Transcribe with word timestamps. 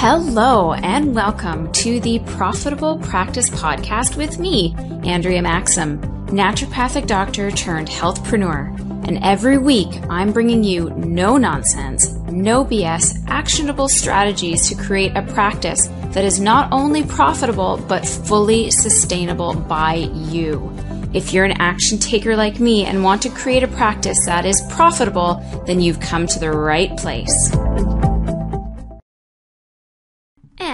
Hello, 0.00 0.74
and 0.74 1.12
welcome 1.12 1.72
to 1.72 1.98
the 1.98 2.20
Profitable 2.20 2.98
Practice 2.98 3.50
Podcast 3.50 4.16
with 4.16 4.38
me, 4.38 4.72
Andrea 5.02 5.42
Maxim, 5.42 6.00
naturopathic 6.28 7.08
doctor 7.08 7.50
turned 7.50 7.88
healthpreneur. 7.88 8.78
And 9.08 9.18
every 9.24 9.58
week, 9.58 9.88
I'm 10.08 10.32
bringing 10.32 10.62
you 10.62 10.90
no 10.90 11.36
nonsense, 11.36 12.10
no 12.30 12.64
BS, 12.64 13.24
actionable 13.26 13.88
strategies 13.88 14.68
to 14.68 14.76
create 14.76 15.16
a 15.16 15.22
practice 15.22 15.88
that 16.12 16.24
is 16.24 16.38
not 16.38 16.70
only 16.70 17.02
profitable, 17.02 17.84
but 17.88 18.06
fully 18.06 18.70
sustainable 18.70 19.52
by 19.54 19.94
you. 20.14 20.72
If 21.12 21.32
you're 21.32 21.44
an 21.44 21.60
action 21.60 21.98
taker 21.98 22.36
like 22.36 22.60
me 22.60 22.84
and 22.84 23.02
want 23.02 23.20
to 23.22 23.30
create 23.30 23.64
a 23.64 23.68
practice 23.68 24.26
that 24.26 24.46
is 24.46 24.62
profitable, 24.70 25.42
then 25.66 25.80
you've 25.80 25.98
come 25.98 26.28
to 26.28 26.38
the 26.38 26.52
right 26.52 26.96
place. 26.96 27.50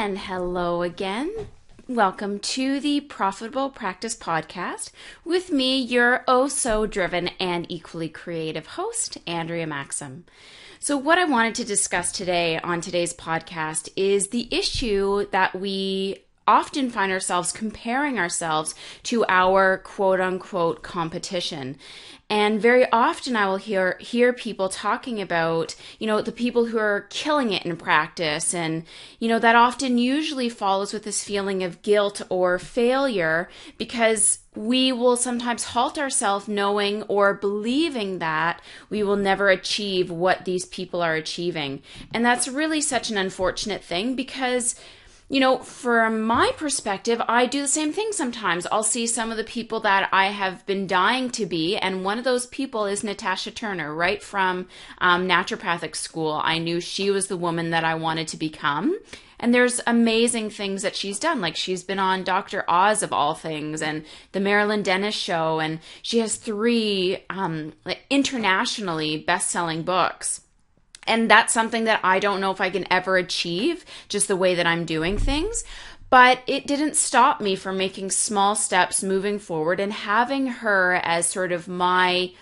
And 0.04 0.18
hello 0.18 0.82
again. 0.82 1.32
Welcome 1.88 2.38
to 2.40 2.78
the 2.78 3.00
Profitable 3.00 3.70
Practice 3.70 4.14
Podcast 4.14 4.90
with 5.24 5.50
me, 5.50 5.80
your 5.80 6.24
oh 6.28 6.46
so 6.46 6.84
driven 6.84 7.28
and 7.40 7.64
equally 7.70 8.10
creative 8.10 8.66
host, 8.66 9.16
Andrea 9.26 9.66
Maxim. 9.66 10.26
So, 10.78 10.98
what 10.98 11.16
I 11.16 11.24
wanted 11.24 11.54
to 11.54 11.64
discuss 11.64 12.12
today 12.12 12.58
on 12.58 12.82
today's 12.82 13.14
podcast 13.14 13.88
is 13.96 14.28
the 14.28 14.46
issue 14.50 15.26
that 15.30 15.58
we 15.58 16.18
often 16.46 16.90
find 16.90 17.10
ourselves 17.10 17.52
comparing 17.52 18.18
ourselves 18.18 18.74
to 19.04 19.24
our 19.28 19.78
quote 19.78 20.20
unquote 20.20 20.82
competition. 20.82 21.76
And 22.30 22.60
very 22.60 22.90
often 22.90 23.36
I 23.36 23.46
will 23.46 23.58
hear 23.58 23.98
hear 24.00 24.32
people 24.32 24.70
talking 24.70 25.20
about, 25.20 25.74
you 25.98 26.06
know, 26.06 26.22
the 26.22 26.32
people 26.32 26.66
who 26.66 26.78
are 26.78 27.06
killing 27.10 27.52
it 27.52 27.66
in 27.66 27.76
practice 27.76 28.54
and 28.54 28.84
you 29.18 29.28
know 29.28 29.38
that 29.38 29.54
often 29.54 29.98
usually 29.98 30.48
follows 30.48 30.92
with 30.92 31.04
this 31.04 31.22
feeling 31.22 31.62
of 31.62 31.82
guilt 31.82 32.22
or 32.30 32.58
failure 32.58 33.48
because 33.76 34.38
we 34.54 34.90
will 34.90 35.16
sometimes 35.16 35.64
halt 35.64 35.98
ourselves 35.98 36.48
knowing 36.48 37.02
or 37.04 37.34
believing 37.34 38.20
that 38.20 38.62
we 38.88 39.02
will 39.02 39.16
never 39.16 39.48
achieve 39.50 40.10
what 40.10 40.44
these 40.44 40.64
people 40.64 41.02
are 41.02 41.14
achieving. 41.14 41.82
And 42.12 42.24
that's 42.24 42.48
really 42.48 42.80
such 42.80 43.10
an 43.10 43.18
unfortunate 43.18 43.82
thing 43.82 44.14
because 44.14 44.76
you 45.28 45.40
know, 45.40 45.58
from 45.58 46.22
my 46.22 46.52
perspective, 46.56 47.20
I 47.26 47.46
do 47.46 47.62
the 47.62 47.68
same 47.68 47.92
thing 47.92 48.10
sometimes. 48.12 48.66
I'll 48.70 48.82
see 48.82 49.06
some 49.06 49.30
of 49.30 49.38
the 49.38 49.44
people 49.44 49.80
that 49.80 50.08
I 50.12 50.26
have 50.26 50.66
been 50.66 50.86
dying 50.86 51.30
to 51.30 51.46
be, 51.46 51.76
and 51.78 52.04
one 52.04 52.18
of 52.18 52.24
those 52.24 52.46
people 52.46 52.84
is 52.84 53.02
Natasha 53.02 53.50
Turner, 53.50 53.94
right 53.94 54.22
from 54.22 54.68
um, 54.98 55.26
naturopathic 55.26 55.96
school. 55.96 56.40
I 56.44 56.58
knew 56.58 56.80
she 56.80 57.10
was 57.10 57.28
the 57.28 57.38
woman 57.38 57.70
that 57.70 57.84
I 57.84 57.94
wanted 57.94 58.28
to 58.28 58.36
become. 58.36 58.98
And 59.40 59.52
there's 59.52 59.80
amazing 59.86 60.50
things 60.50 60.82
that 60.82 60.96
she's 60.96 61.18
done. 61.18 61.40
Like 61.40 61.56
she's 61.56 61.82
been 61.82 61.98
on 61.98 62.22
Dr. 62.24 62.64
Oz 62.68 63.02
of 63.02 63.12
all 63.12 63.34
things 63.34 63.82
and 63.82 64.04
the 64.32 64.40
Marilyn 64.40 64.82
Denis 64.82 65.14
show. 65.14 65.58
And 65.60 65.80
she 66.02 66.20
has 66.20 66.36
three 66.36 67.18
um, 67.28 67.72
internationally 68.08 69.18
best 69.18 69.50
selling 69.50 69.82
books 69.82 70.40
and 71.06 71.30
that's 71.30 71.52
something 71.52 71.84
that 71.84 72.00
I 72.02 72.18
don't 72.18 72.40
know 72.40 72.50
if 72.50 72.60
I 72.60 72.70
can 72.70 72.90
ever 72.92 73.16
achieve, 73.16 73.84
just 74.08 74.28
the 74.28 74.36
way 74.36 74.54
that 74.54 74.66
I'm 74.66 74.84
doing 74.84 75.18
things. 75.18 75.64
But 76.10 76.40
it 76.46 76.66
didn't 76.66 76.96
stop 76.96 77.40
me 77.40 77.56
from 77.56 77.76
making 77.76 78.10
small 78.10 78.54
steps 78.54 79.02
moving 79.02 79.38
forward 79.38 79.80
and 79.80 79.92
having 79.92 80.46
her 80.46 81.00
as 81.02 81.26
sort 81.26 81.50
of 81.50 81.66
my 81.66 82.32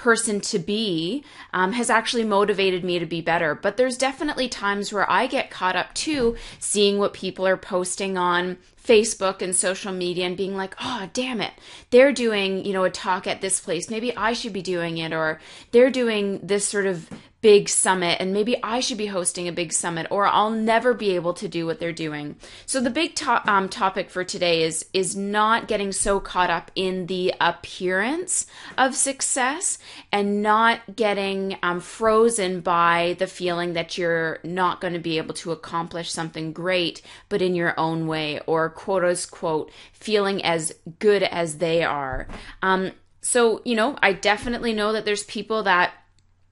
person 0.00 0.40
to 0.40 0.58
be 0.58 1.22
um, 1.52 1.72
has 1.72 1.90
actually 1.90 2.24
motivated 2.24 2.82
me 2.82 2.98
to 2.98 3.06
be 3.06 3.20
better. 3.20 3.54
But 3.54 3.76
there's 3.76 3.98
definitely 3.98 4.48
times 4.48 4.92
where 4.92 5.08
I 5.08 5.26
get 5.26 5.50
caught 5.50 5.76
up 5.76 5.92
too, 5.94 6.36
seeing 6.58 6.98
what 6.98 7.12
people 7.12 7.46
are 7.46 7.58
posting 7.58 8.16
on 8.16 8.56
Facebook 8.82 9.42
and 9.42 9.54
social 9.54 9.92
media 9.92 10.26
and 10.26 10.36
being 10.36 10.56
like, 10.56 10.74
oh, 10.80 11.08
damn 11.12 11.40
it, 11.40 11.52
they're 11.90 12.12
doing, 12.12 12.64
you 12.64 12.72
know, 12.72 12.84
a 12.84 12.90
talk 12.90 13.26
at 13.26 13.42
this 13.42 13.60
place. 13.60 13.90
Maybe 13.90 14.16
I 14.16 14.32
should 14.32 14.54
be 14.54 14.62
doing 14.62 14.98
it. 14.98 15.12
Or 15.12 15.38
they're 15.70 15.90
doing 15.90 16.40
this 16.42 16.66
sort 16.66 16.86
of 16.86 17.08
big 17.42 17.68
summit 17.68 18.18
and 18.20 18.32
maybe 18.32 18.62
I 18.62 18.80
should 18.80 18.98
be 18.98 19.06
hosting 19.06 19.48
a 19.48 19.52
big 19.52 19.72
summit 19.72 20.06
or 20.10 20.26
I'll 20.26 20.50
never 20.50 20.92
be 20.92 21.14
able 21.14 21.32
to 21.34 21.48
do 21.48 21.64
what 21.66 21.80
they're 21.80 21.92
doing. 21.92 22.36
So 22.66 22.80
the 22.80 22.90
big 22.90 23.14
to- 23.16 23.50
um, 23.50 23.68
topic 23.68 24.10
for 24.10 24.24
today 24.24 24.62
is 24.62 24.84
is 24.92 25.16
not 25.16 25.68
getting 25.68 25.92
so 25.92 26.20
caught 26.20 26.50
up 26.50 26.70
in 26.74 27.06
the 27.06 27.34
appearance 27.40 28.46
of 28.76 28.94
success 28.94 29.78
and 30.12 30.42
not 30.42 30.96
getting 30.96 31.56
um, 31.62 31.80
frozen 31.80 32.60
by 32.60 33.16
the 33.18 33.26
feeling 33.26 33.72
that 33.72 33.96
you're 33.96 34.38
not 34.44 34.80
going 34.80 34.92
to 34.92 34.98
be 34.98 35.16
able 35.16 35.34
to 35.34 35.52
accomplish 35.52 36.12
something 36.12 36.52
great 36.52 37.00
but 37.28 37.40
in 37.40 37.54
your 37.54 37.78
own 37.78 38.06
way 38.06 38.40
or 38.46 38.68
quote 38.68 39.04
unquote 39.04 39.70
feeling 39.92 40.44
as 40.44 40.74
good 40.98 41.22
as 41.22 41.58
they 41.58 41.82
are. 41.82 42.26
Um, 42.62 42.92
so, 43.22 43.60
you 43.64 43.74
know, 43.74 43.98
I 44.02 44.12
definitely 44.12 44.72
know 44.72 44.92
that 44.92 45.04
there's 45.04 45.24
people 45.24 45.62
that 45.64 45.92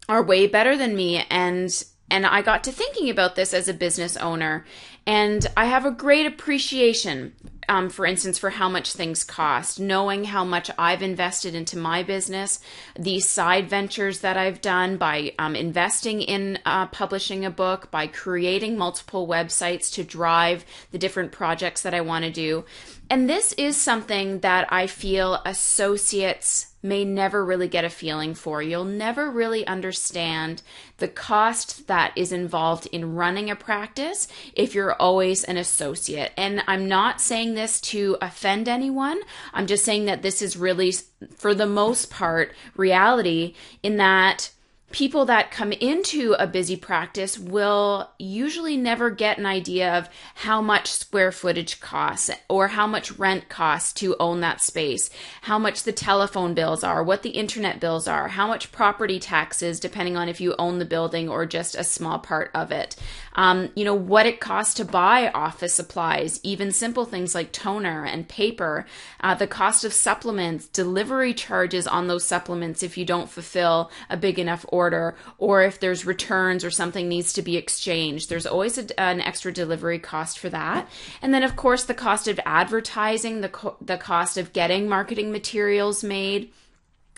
are 0.08 0.22
way 0.22 0.46
better 0.46 0.76
than 0.76 0.96
me 0.96 1.24
and 1.30 1.84
and 2.10 2.24
I 2.24 2.40
got 2.40 2.64
to 2.64 2.72
thinking 2.72 3.10
about 3.10 3.36
this 3.36 3.52
as 3.52 3.68
a 3.68 3.74
business 3.74 4.16
owner 4.16 4.64
and 5.06 5.46
I 5.56 5.66
have 5.66 5.84
a 5.84 5.90
great 5.90 6.26
appreciation 6.26 7.34
um, 7.68 7.90
for 7.90 8.06
instance, 8.06 8.38
for 8.38 8.50
how 8.50 8.68
much 8.68 8.92
things 8.92 9.22
cost, 9.22 9.78
knowing 9.78 10.24
how 10.24 10.42
much 10.42 10.70
I've 10.78 11.02
invested 11.02 11.54
into 11.54 11.76
my 11.76 12.02
business, 12.02 12.60
these 12.98 13.28
side 13.28 13.68
ventures 13.68 14.20
that 14.20 14.38
I've 14.38 14.62
done 14.62 14.96
by 14.96 15.34
um, 15.38 15.54
investing 15.54 16.22
in 16.22 16.58
uh, 16.64 16.86
publishing 16.86 17.44
a 17.44 17.50
book, 17.50 17.90
by 17.90 18.06
creating 18.06 18.78
multiple 18.78 19.28
websites 19.28 19.92
to 19.94 20.04
drive 20.04 20.64
the 20.92 20.98
different 20.98 21.30
projects 21.30 21.82
that 21.82 21.92
I 21.92 22.00
want 22.00 22.24
to 22.24 22.30
do. 22.30 22.64
And 23.10 23.28
this 23.28 23.54
is 23.54 23.76
something 23.76 24.40
that 24.40 24.70
I 24.70 24.86
feel 24.86 25.40
associates 25.46 26.66
may 26.82 27.04
never 27.04 27.44
really 27.44 27.66
get 27.66 27.84
a 27.84 27.90
feeling 27.90 28.34
for. 28.34 28.62
You'll 28.62 28.84
never 28.84 29.30
really 29.30 29.66
understand 29.66 30.62
the 30.98 31.08
cost 31.08 31.86
that 31.88 32.12
is 32.16 32.32
involved 32.32 32.86
in 32.92 33.14
running 33.14 33.50
a 33.50 33.56
practice 33.56 34.28
if 34.54 34.74
you're 34.74 34.94
always 34.94 35.42
an 35.44 35.56
associate. 35.56 36.32
And 36.36 36.62
I'm 36.66 36.86
not 36.86 37.20
saying 37.20 37.54
this 37.54 37.80
to 37.80 38.16
offend 38.20 38.68
anyone. 38.68 39.20
I'm 39.52 39.66
just 39.66 39.84
saying 39.84 40.04
that 40.04 40.22
this 40.22 40.40
is 40.40 40.56
really, 40.56 40.92
for 41.34 41.54
the 41.54 41.66
most 41.66 42.10
part, 42.10 42.54
reality 42.76 43.54
in 43.82 43.96
that 43.96 44.50
people 44.90 45.26
that 45.26 45.50
come 45.50 45.72
into 45.72 46.34
a 46.38 46.46
busy 46.46 46.74
practice 46.74 47.38
will 47.38 48.08
usually 48.18 48.76
never 48.76 49.10
get 49.10 49.36
an 49.36 49.44
idea 49.44 49.98
of 49.98 50.08
how 50.34 50.62
much 50.62 50.90
square 50.90 51.30
footage 51.30 51.78
costs 51.80 52.30
or 52.48 52.68
how 52.68 52.86
much 52.86 53.12
rent 53.12 53.48
costs 53.50 53.92
to 53.92 54.16
own 54.18 54.40
that 54.40 54.62
space, 54.62 55.10
how 55.42 55.58
much 55.58 55.82
the 55.82 55.92
telephone 55.92 56.54
bills 56.54 56.82
are, 56.82 57.04
what 57.04 57.22
the 57.22 57.30
internet 57.30 57.80
bills 57.80 58.08
are, 58.08 58.28
how 58.28 58.46
much 58.46 58.72
property 58.72 59.18
taxes, 59.18 59.78
depending 59.78 60.16
on 60.16 60.28
if 60.28 60.40
you 60.40 60.54
own 60.58 60.78
the 60.78 60.84
building 60.86 61.28
or 61.28 61.44
just 61.44 61.74
a 61.74 61.84
small 61.84 62.18
part 62.18 62.50
of 62.54 62.72
it. 62.72 62.96
Um, 63.34 63.68
you 63.76 63.84
know, 63.84 63.94
what 63.94 64.26
it 64.26 64.40
costs 64.40 64.74
to 64.74 64.84
buy 64.84 65.30
office 65.30 65.74
supplies, 65.74 66.40
even 66.42 66.72
simple 66.72 67.04
things 67.04 67.34
like 67.34 67.52
toner 67.52 68.04
and 68.04 68.26
paper, 68.26 68.86
uh, 69.20 69.34
the 69.34 69.46
cost 69.46 69.84
of 69.84 69.92
supplements, 69.92 70.66
delivery 70.66 71.34
charges 71.34 71.86
on 71.86 72.08
those 72.08 72.24
supplements 72.24 72.82
if 72.82 72.96
you 72.96 73.04
don't 73.04 73.30
fulfill 73.30 73.90
a 74.08 74.16
big 74.16 74.38
enough 74.38 74.64
order 74.68 74.77
order 74.78 75.16
or 75.38 75.62
if 75.62 75.80
there's 75.80 76.06
returns 76.06 76.64
or 76.64 76.70
something 76.70 77.08
needs 77.08 77.32
to 77.32 77.42
be 77.42 77.56
exchanged. 77.56 78.28
There's 78.28 78.46
always 78.46 78.78
a, 78.78 79.00
an 79.00 79.20
extra 79.20 79.52
delivery 79.52 79.98
cost 79.98 80.38
for 80.38 80.48
that. 80.50 80.88
And 81.20 81.34
then, 81.34 81.42
of 81.42 81.56
course, 81.56 81.84
the 81.84 82.02
cost 82.06 82.28
of 82.28 82.40
advertising, 82.46 83.40
the, 83.40 83.48
co- 83.48 83.76
the 83.80 83.96
cost 83.96 84.38
of 84.38 84.52
getting 84.52 84.88
marketing 84.88 85.32
materials 85.32 86.04
made. 86.04 86.52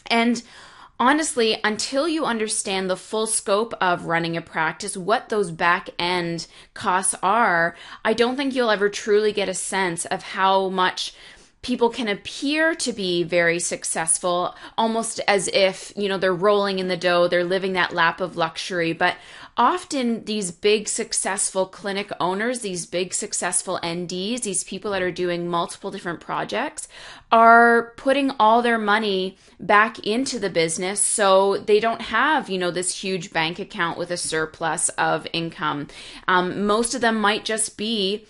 And 0.07 0.43
honestly, 0.99 1.59
until 1.65 2.07
you 2.09 2.25
understand 2.25 2.89
the 2.89 2.97
full 2.97 3.27
scope 3.27 3.75
of 3.81 4.07
running 4.07 4.37
a 4.37 4.43
practice, 4.43 4.97
what 4.97 5.29
those 5.29 5.51
back 5.51 5.91
end 5.99 6.47
costs 6.75 7.15
are, 7.23 7.77
I 8.05 8.13
don't 8.13 8.37
think 8.37 8.55
you'll 8.55 8.71
ever 8.71 8.89
truly 8.89 9.33
get 9.33 9.49
a 9.49 9.55
sense 9.55 10.05
of 10.07 10.23
how 10.23 10.69
much 10.69 11.15
people 11.63 11.91
can 11.91 12.09
appear 12.09 12.75
to 12.75 12.93
be 12.93 13.23
very 13.23 13.59
successful 13.59 14.57
almost 14.79 15.21
as 15.29 15.49
if 15.49 15.93
you 15.97 16.09
know 16.09 16.17
they're 16.17 16.35
rolling 16.35 16.79
in 16.79 16.89
the 16.89 16.97
dough 16.97 17.29
they're 17.29 17.45
living 17.45 17.75
that 17.75 17.93
lap 17.93 18.21
of 18.21 18.37
luxury. 18.37 18.93
But 18.93 19.17
often 19.57 20.25
these 20.25 20.51
big 20.51 20.89
successful 20.89 21.67
clinic 21.67 22.11
owners 22.19 22.61
these 22.61 22.87
big 22.87 23.13
successful 23.13 23.79
nds 23.83 24.43
these 24.43 24.65
people 24.65 24.93
that 24.93 25.03
are 25.03 25.11
doing 25.11 25.49
multiple 25.49 25.91
different 25.91 26.21
projects 26.21 26.89
are 27.33 27.93
putting 27.97 28.31
all 28.39 28.63
their 28.63 28.79
money 28.79 29.37
back 29.59 29.99
into 30.01 30.39
the 30.39 30.49
business 30.49 31.01
so 31.01 31.59
they 31.59 31.81
don't 31.81 32.01
have 32.01 32.49
you 32.49 32.59
know 32.59 32.71
this 32.71 33.03
huge 33.03 33.33
bank 33.33 33.59
account 33.59 33.99
with 33.99 34.11
a 34.11 34.17
surplus 34.17 34.89
of 34.91 35.27
income. 35.33 35.89
Um, 36.29 36.67
most 36.67 36.95
of 36.95 37.01
them 37.01 37.21
might 37.21 37.45
just 37.45 37.77
be 37.77 38.25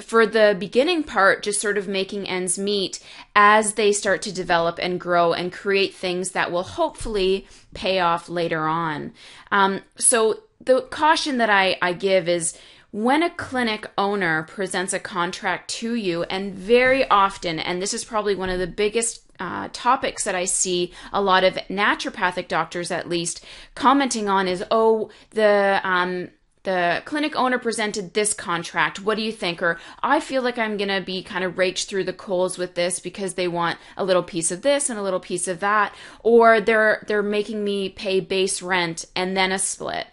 for 0.00 0.26
the 0.26 0.56
beginning 0.58 1.02
part, 1.02 1.42
just 1.42 1.60
sort 1.60 1.78
of 1.78 1.88
making 1.88 2.28
ends 2.28 2.58
meet 2.58 3.00
as 3.34 3.74
they 3.74 3.92
start 3.92 4.22
to 4.22 4.32
develop 4.32 4.78
and 4.80 5.00
grow 5.00 5.32
and 5.32 5.52
create 5.52 5.94
things 5.94 6.32
that 6.32 6.52
will 6.52 6.62
hopefully 6.62 7.46
pay 7.72 8.00
off 8.00 8.28
later 8.28 8.66
on. 8.66 9.12
Um, 9.50 9.80
so 9.96 10.42
the 10.60 10.82
caution 10.82 11.38
that 11.38 11.50
I, 11.50 11.78
I 11.80 11.92
give 11.92 12.28
is 12.28 12.58
when 12.90 13.22
a 13.22 13.30
clinic 13.30 13.90
owner 13.98 14.44
presents 14.44 14.92
a 14.92 14.98
contract 14.98 15.68
to 15.70 15.94
you, 15.94 16.22
and 16.24 16.54
very 16.54 17.08
often, 17.10 17.58
and 17.58 17.80
this 17.80 17.92
is 17.92 18.04
probably 18.04 18.34
one 18.34 18.48
of 18.48 18.58
the 18.58 18.66
biggest 18.66 19.22
uh, 19.38 19.68
topics 19.72 20.24
that 20.24 20.34
I 20.34 20.46
see 20.46 20.92
a 21.12 21.20
lot 21.20 21.44
of 21.44 21.54
naturopathic 21.68 22.48
doctors, 22.48 22.90
at 22.90 23.08
least, 23.08 23.44
commenting 23.74 24.28
on 24.28 24.48
is, 24.48 24.64
oh, 24.70 25.10
the 25.30 25.80
um, 25.84 26.30
the 26.66 27.00
clinic 27.04 27.36
owner 27.36 27.60
presented 27.60 28.12
this 28.12 28.34
contract. 28.34 29.00
What 29.00 29.16
do 29.16 29.22
you 29.22 29.30
think? 29.30 29.62
Or 29.62 29.78
I 30.02 30.18
feel 30.18 30.42
like 30.42 30.58
I'm 30.58 30.76
going 30.76 30.88
to 30.88 31.00
be 31.00 31.22
kind 31.22 31.44
of 31.44 31.56
raked 31.56 31.84
through 31.84 32.04
the 32.04 32.12
coals 32.12 32.58
with 32.58 32.74
this 32.74 32.98
because 32.98 33.34
they 33.34 33.46
want 33.46 33.78
a 33.96 34.04
little 34.04 34.24
piece 34.24 34.50
of 34.50 34.62
this 34.62 34.90
and 34.90 34.98
a 34.98 35.02
little 35.02 35.20
piece 35.20 35.46
of 35.46 35.60
that. 35.60 35.94
Or 36.24 36.60
they're, 36.60 37.04
they're 37.06 37.22
making 37.22 37.62
me 37.62 37.88
pay 37.88 38.18
base 38.18 38.60
rent 38.62 39.04
and 39.14 39.36
then 39.36 39.52
a 39.52 39.60
split. 39.60 40.08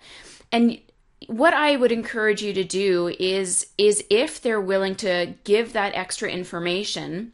And 0.51 0.79
what 1.25 1.55
I 1.55 1.75
would 1.75 1.91
encourage 1.91 2.43
you 2.43 2.53
to 2.53 2.63
do 2.63 3.07
is, 3.19 3.65
is 3.79 4.03
if 4.11 4.39
they're 4.39 4.61
willing 4.61 4.93
to 4.97 5.33
give 5.43 5.73
that 5.73 5.95
extra 5.95 6.29
information, 6.29 7.33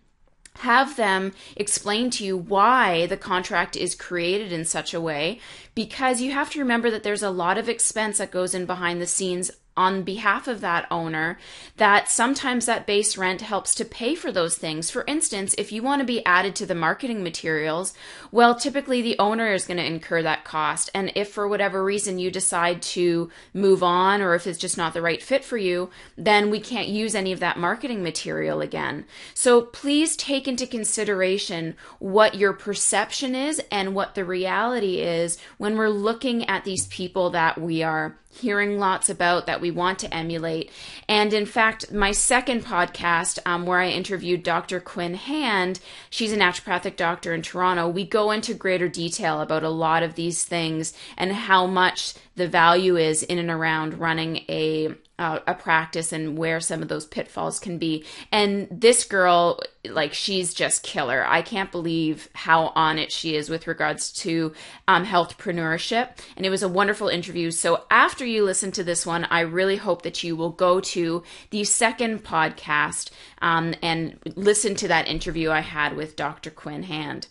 have 0.60 0.96
them 0.98 1.32
explain 1.56 2.10
to 2.10 2.26
you 2.26 2.38
why 2.38 3.06
the 3.06 3.18
contract 3.18 3.76
is 3.76 3.96
created 3.96 4.52
in 4.52 4.66
such 4.66 4.94
a 4.94 5.02
way 5.02 5.40
because 5.74 6.22
you 6.22 6.32
have 6.32 6.50
to 6.50 6.60
remember 6.60 6.92
that 6.92 7.04
there's 7.04 7.24
a 7.24 7.30
lot 7.30 7.58
of 7.58 7.70
expense 7.70 8.18
that 8.18 8.32
goes 8.32 8.54
in 8.54 8.66
behind 8.66 9.02
the 9.02 9.08
scenes 9.08 9.52
on 9.80 10.04
behalf 10.04 10.50
of 10.50 10.60
that 10.60 10.86
owner 10.92 11.40
that 11.78 12.10
sometimes 12.10 12.66
that 12.66 12.86
base 12.86 13.18
rent 13.18 13.40
helps 13.40 13.74
to 13.74 13.86
pay 13.86 14.14
for 14.14 14.30
those 14.30 14.58
things. 14.58 14.92
For 14.92 15.06
instance, 15.08 15.56
if 15.58 15.72
you 15.72 15.82
want 15.82 16.02
to 16.02 16.06
be 16.06 16.24
added 16.26 16.54
to 16.58 16.66
the 16.66 16.76
marketing 16.76 17.24
materials, 17.24 17.94
well, 18.30 18.56
typically 18.56 19.02
the 19.02 19.18
owner 19.20 19.54
is 19.54 19.66
going 19.66 19.78
to 19.78 19.86
incur 19.86 20.22
that 20.22 20.44
cost. 20.44 20.92
And 20.94 21.14
if 21.16 21.30
for 21.30 21.48
whatever 21.48 21.82
reason 21.82 22.20
you 22.20 22.30
decide 22.30 22.82
to 22.82 23.32
move 23.54 23.82
on 23.82 24.22
or 24.22 24.36
if 24.36 24.46
it's 24.48 24.60
just 24.60 24.78
not 24.78 24.94
the 24.94 25.02
right 25.02 25.24
fit 25.24 25.46
for 25.46 25.58
you, 25.58 25.90
then 26.18 26.50
we 26.50 26.60
can't 26.60 26.90
use 26.90 27.16
any 27.16 27.32
of 27.32 27.40
that 27.40 27.58
marketing 27.58 28.04
material 28.04 28.60
again. 28.60 29.06
So 29.34 29.62
please 29.62 30.18
take 30.18 30.46
into 30.46 30.68
consideration 30.68 31.78
what 32.00 32.36
your 32.36 32.52
perception 32.52 33.34
is 33.34 33.62
and 33.72 33.96
what 33.96 34.16
the 34.16 34.26
reality 34.26 35.00
is 35.00 35.38
when 35.58 35.78
we're 35.78 35.88
looking 35.88 36.50
at 36.50 36.66
these 36.66 36.86
people 36.88 37.30
that 37.30 37.62
we 37.62 37.82
are 37.82 38.18
hearing 38.32 38.78
lots 38.78 39.10
about 39.10 39.48
that 39.48 39.60
we 39.60 39.72
want 39.72 40.00
to 40.00 40.14
emulate. 40.14 40.72
And 41.08 41.34
in 41.34 41.46
fact, 41.46 41.92
my 41.92 42.12
second 42.12 42.64
podcast, 42.64 43.40
um, 43.46 43.66
where 43.66 43.80
I 43.80 43.90
interviewed 43.90 44.44
Dr. 44.44 44.80
Quinn 44.80 45.16
Hand, 45.16 45.80
she's 46.10 46.32
a 46.32 46.38
naturopathic 46.38 46.96
doctor 46.96 47.34
in 47.34 47.42
Toronto, 47.42 47.88
we 47.88 48.06
go 48.06 48.32
into 48.32 48.54
greater 48.54 48.88
detail 48.88 49.42
about 49.42 49.64
a 49.64 49.70
lot 49.70 50.04
of 50.04 50.16
these 50.16 50.44
things 50.44 50.94
and 51.18 51.34
how 51.34 51.66
much 51.66 52.14
the 52.40 52.48
value 52.48 52.96
is 52.96 53.22
in 53.22 53.38
and 53.38 53.52
around 53.52 54.00
running 54.00 54.38
a 54.50 54.96
uh, 55.20 55.40
a 55.46 55.54
practice 55.54 56.14
and 56.14 56.38
where 56.38 56.62
some 56.62 56.82
of 56.82 56.88
those 56.88 57.06
pitfalls 57.06 57.60
can 57.60 57.78
be. 57.78 58.06
And 58.32 58.70
this 58.72 59.04
girl, 59.04 59.60
like, 59.84 60.14
she's 60.14 60.54
just 60.54 60.82
killer. 60.82 61.26
I 61.28 61.42
can't 61.42 61.74
believe 61.74 62.30
how 62.32 62.68
on 62.68 62.98
it 62.98 63.12
she 63.12 63.36
is 63.36 63.50
with 63.50 63.68
regards 63.68 64.14
to 64.24 64.54
um, 64.88 65.06
healthpreneurship. 65.06 66.12
And 66.38 66.46
it 66.46 66.50
was 66.50 66.64
a 66.64 66.70
wonderful 66.70 67.10
interview. 67.10 67.52
So 67.52 67.84
after 67.92 68.26
you 68.26 68.46
listen 68.46 68.72
to 68.72 68.84
this 68.86 69.06
one, 69.06 69.26
I 69.26 69.42
really 69.42 69.76
hope 69.76 70.04
that 70.04 70.24
you 70.24 70.38
will 70.38 70.52
go 70.52 70.80
to 70.80 71.22
the 71.50 71.66
second 71.66 72.24
podcast 72.24 73.12
um, 73.42 73.76
and 73.82 74.18
listen 74.38 74.74
to 74.76 74.88
that 74.88 75.10
interview 75.10 75.52
I 75.52 75.60
had 75.60 75.98
with 75.98 76.16
Dr. 76.16 76.50
Quinn 76.50 76.84
Hand. 76.84 77.28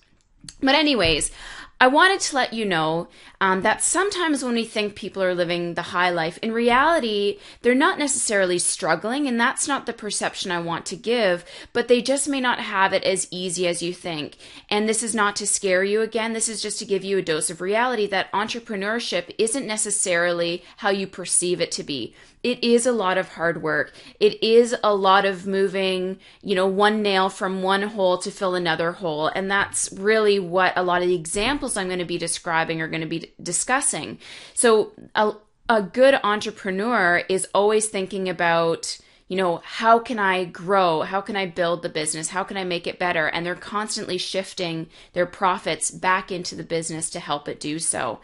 But, 0.60 0.74
anyways, 0.74 1.30
I 1.80 1.86
wanted 1.86 2.18
to 2.20 2.34
let 2.34 2.52
you 2.52 2.64
know 2.64 3.06
um, 3.40 3.62
that 3.62 3.84
sometimes 3.84 4.42
when 4.42 4.54
we 4.54 4.64
think 4.64 4.96
people 4.96 5.22
are 5.22 5.34
living 5.34 5.74
the 5.74 5.82
high 5.82 6.10
life, 6.10 6.36
in 6.42 6.50
reality, 6.50 7.38
they're 7.62 7.72
not 7.72 8.00
necessarily 8.00 8.58
struggling, 8.58 9.28
and 9.28 9.38
that's 9.38 9.68
not 9.68 9.86
the 9.86 9.92
perception 9.92 10.50
I 10.50 10.58
want 10.58 10.86
to 10.86 10.96
give, 10.96 11.44
but 11.72 11.86
they 11.86 12.02
just 12.02 12.28
may 12.28 12.40
not 12.40 12.58
have 12.58 12.92
it 12.92 13.04
as 13.04 13.28
easy 13.30 13.68
as 13.68 13.80
you 13.80 13.94
think. 13.94 14.36
And 14.68 14.88
this 14.88 15.04
is 15.04 15.14
not 15.14 15.36
to 15.36 15.46
scare 15.46 15.84
you 15.84 16.02
again, 16.02 16.32
this 16.32 16.48
is 16.48 16.60
just 16.60 16.80
to 16.80 16.84
give 16.84 17.04
you 17.04 17.18
a 17.18 17.22
dose 17.22 17.48
of 17.48 17.60
reality 17.60 18.08
that 18.08 18.32
entrepreneurship 18.32 19.32
isn't 19.38 19.66
necessarily 19.66 20.64
how 20.78 20.90
you 20.90 21.06
perceive 21.06 21.60
it 21.60 21.70
to 21.72 21.84
be 21.84 22.12
it 22.42 22.62
is 22.62 22.86
a 22.86 22.92
lot 22.92 23.18
of 23.18 23.30
hard 23.30 23.62
work. 23.62 23.92
It 24.20 24.42
is 24.42 24.74
a 24.84 24.94
lot 24.94 25.24
of 25.24 25.46
moving, 25.46 26.18
you 26.42 26.54
know, 26.54 26.66
one 26.66 27.02
nail 27.02 27.28
from 27.28 27.62
one 27.62 27.82
hole 27.82 28.18
to 28.18 28.30
fill 28.30 28.54
another 28.54 28.92
hole. 28.92 29.28
And 29.28 29.50
that's 29.50 29.92
really 29.92 30.38
what 30.38 30.72
a 30.76 30.82
lot 30.82 31.02
of 31.02 31.08
the 31.08 31.14
examples 31.14 31.67
I'm 31.76 31.88
going 31.88 31.98
to 31.98 32.04
be 32.04 32.18
describing 32.18 32.80
or 32.80 32.88
going 32.88 33.02
to 33.02 33.06
be 33.06 33.32
discussing. 33.42 34.18
So 34.54 34.92
a, 35.14 35.32
a 35.68 35.82
good 35.82 36.18
entrepreneur 36.24 37.22
is 37.28 37.46
always 37.54 37.88
thinking 37.88 38.28
about, 38.28 38.98
you 39.28 39.36
know, 39.36 39.60
how 39.62 39.98
can 39.98 40.18
I 40.18 40.44
grow? 40.44 41.02
How 41.02 41.20
can 41.20 41.36
I 41.36 41.46
build 41.46 41.82
the 41.82 41.90
business? 41.90 42.30
How 42.30 42.44
can 42.44 42.56
I 42.56 42.64
make 42.64 42.86
it 42.86 42.98
better? 42.98 43.26
And 43.26 43.44
they're 43.44 43.54
constantly 43.54 44.16
shifting 44.16 44.86
their 45.12 45.26
profits 45.26 45.90
back 45.90 46.32
into 46.32 46.54
the 46.54 46.64
business 46.64 47.10
to 47.10 47.20
help 47.20 47.48
it 47.48 47.60
do 47.60 47.78
so. 47.78 48.20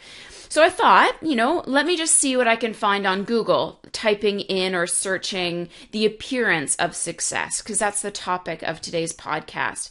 So 0.49 0.63
I 0.63 0.71
thought, 0.71 1.17
you 1.21 1.35
know, 1.35 1.65
let 1.67 1.85
me 1.85 1.97
just 1.97 2.15
see 2.15 2.37
what 2.37 2.47
I 2.47 2.55
can 2.55 2.75
find 2.75 3.07
on 3.07 3.25
Google, 3.25 3.81
typing 3.93 4.41
in 4.41 4.75
or 4.75 4.87
searching 4.87 5.69
the 5.91 6.07
appearance 6.07 6.77
of 6.77 6.95
success, 6.95 7.61
because 7.61 7.81
that's 7.81 8.03
the 8.03 8.13
topic 8.13 8.63
of 8.63 8.81
today's 8.81 9.13
podcast. 9.13 9.91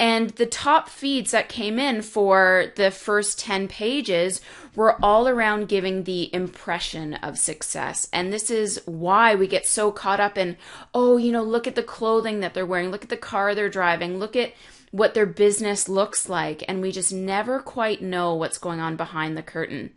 And 0.00 0.30
the 0.30 0.46
top 0.46 0.88
feeds 0.88 1.32
that 1.32 1.48
came 1.48 1.78
in 1.78 2.02
for 2.02 2.72
the 2.76 2.90
first 2.92 3.38
10 3.40 3.66
pages 3.66 4.40
were 4.76 4.96
all 5.04 5.26
around 5.26 5.68
giving 5.68 6.04
the 6.04 6.32
impression 6.32 7.14
of 7.14 7.36
success. 7.36 8.08
And 8.12 8.32
this 8.32 8.48
is 8.48 8.80
why 8.86 9.34
we 9.34 9.48
get 9.48 9.66
so 9.66 9.90
caught 9.90 10.20
up 10.20 10.38
in, 10.38 10.56
oh, 10.94 11.16
you 11.16 11.32
know, 11.32 11.42
look 11.42 11.66
at 11.66 11.74
the 11.74 11.82
clothing 11.82 12.40
that 12.40 12.54
they're 12.54 12.64
wearing, 12.64 12.90
look 12.90 13.02
at 13.02 13.10
the 13.10 13.16
car 13.16 13.56
they're 13.56 13.68
driving, 13.68 14.18
look 14.20 14.36
at 14.36 14.52
what 14.92 15.14
their 15.14 15.26
business 15.26 15.88
looks 15.88 16.28
like. 16.28 16.62
And 16.68 16.80
we 16.80 16.92
just 16.92 17.12
never 17.12 17.58
quite 17.58 18.00
know 18.00 18.34
what's 18.34 18.58
going 18.58 18.78
on 18.78 18.96
behind 18.96 19.36
the 19.36 19.42
curtain. 19.42 19.90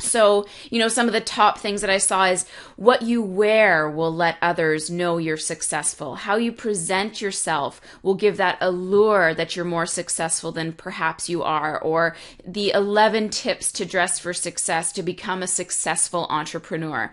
So, 0.00 0.46
you 0.70 0.80
know, 0.80 0.88
some 0.88 1.06
of 1.06 1.12
the 1.12 1.20
top 1.20 1.58
things 1.58 1.80
that 1.80 1.90
I 1.90 1.98
saw 1.98 2.24
is 2.24 2.46
what 2.76 3.02
you 3.02 3.22
wear 3.22 3.88
will 3.88 4.12
let 4.12 4.38
others 4.42 4.90
know 4.90 5.18
you're 5.18 5.36
successful. 5.36 6.16
How 6.16 6.34
you 6.34 6.50
present 6.50 7.20
yourself 7.20 7.80
will 8.02 8.16
give 8.16 8.36
that 8.38 8.58
allure 8.60 9.34
that 9.34 9.54
you're 9.54 9.64
more 9.64 9.86
successful 9.86 10.50
than 10.50 10.72
perhaps 10.72 11.28
you 11.28 11.44
are. 11.44 11.80
Or 11.80 12.16
the 12.44 12.72
11 12.72 13.30
tips 13.30 13.70
to 13.72 13.84
dress 13.84 14.18
for 14.18 14.34
success 14.34 14.92
to 14.92 15.02
become 15.02 15.42
a 15.44 15.46
successful 15.46 16.26
entrepreneur. 16.28 17.12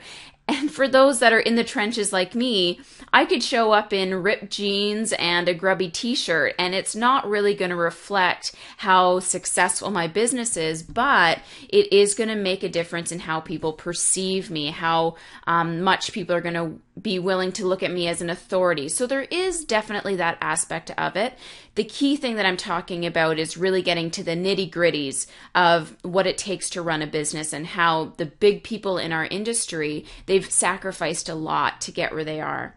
And 0.52 0.70
for 0.70 0.86
those 0.86 1.20
that 1.20 1.32
are 1.32 1.40
in 1.40 1.56
the 1.56 1.64
trenches 1.64 2.12
like 2.12 2.36
me, 2.36 2.82
I 3.14 3.24
could 3.24 3.42
show 3.42 3.72
up 3.72 3.94
in 3.94 4.22
ripped 4.22 4.50
jeans 4.50 5.14
and 5.14 5.48
a 5.48 5.54
grubby 5.54 5.90
t 5.90 6.14
shirt, 6.14 6.56
and 6.60 6.76
it's 6.76 6.94
not 6.94 7.30
really 7.30 7.54
going 7.54 7.70
to 7.70 7.76
reflect 7.78 8.54
how 8.78 9.20
successful 9.22 9.92
my 9.92 10.08
business 10.08 10.58
is, 10.58 10.84
but 10.84 11.40
it 11.70 11.92
is 11.94 12.16
going 12.16 12.30
to 12.30 12.36
make 12.36 12.64
a 12.64 12.70
difference 12.70 13.14
in 13.14 13.20
how 13.20 13.40
people 13.40 13.72
perceive 13.72 14.52
me, 14.52 14.72
how 14.72 15.16
um, 15.48 15.82
much 15.82 16.12
people 16.12 16.36
are 16.36 16.42
going 16.42 16.54
to 16.56 16.80
be 17.02 17.18
willing 17.18 17.54
to 17.54 17.66
look 17.66 17.82
at 17.82 17.92
me 17.92 18.10
as 18.10 18.22
an 18.22 18.30
authority. 18.30 18.90
So 18.90 19.08
there 19.08 19.22
is 19.24 19.64
definitely 19.64 20.18
that 20.18 20.38
aspect 20.42 20.92
of 20.98 21.16
it. 21.16 21.34
The 21.76 21.84
key 21.86 22.18
thing 22.18 22.36
that 22.36 22.46
I'm 22.46 22.58
talking 22.58 23.06
about 23.06 23.40
is 23.40 23.56
really 23.56 23.82
getting 23.82 24.12
to 24.12 24.24
the 24.24 24.36
nitty 24.36 24.70
gritties 24.70 25.26
of 25.56 25.96
what 26.02 26.28
it 26.28 26.38
takes 26.38 26.70
to 26.72 26.82
run 26.82 27.02
a 27.02 27.08
business 27.08 27.54
and 27.54 27.66
how 27.66 28.14
the 28.18 28.26
big 28.26 28.64
people 28.64 28.98
in 28.98 29.14
our 29.14 29.26
industry, 29.26 30.06
they've 30.26 30.50
sacrificed 30.50 31.30
a 31.30 31.36
lot 31.36 31.80
to 31.82 31.92
get 31.92 32.14
where 32.14 32.26
they 32.26 32.42
are. 32.42 32.76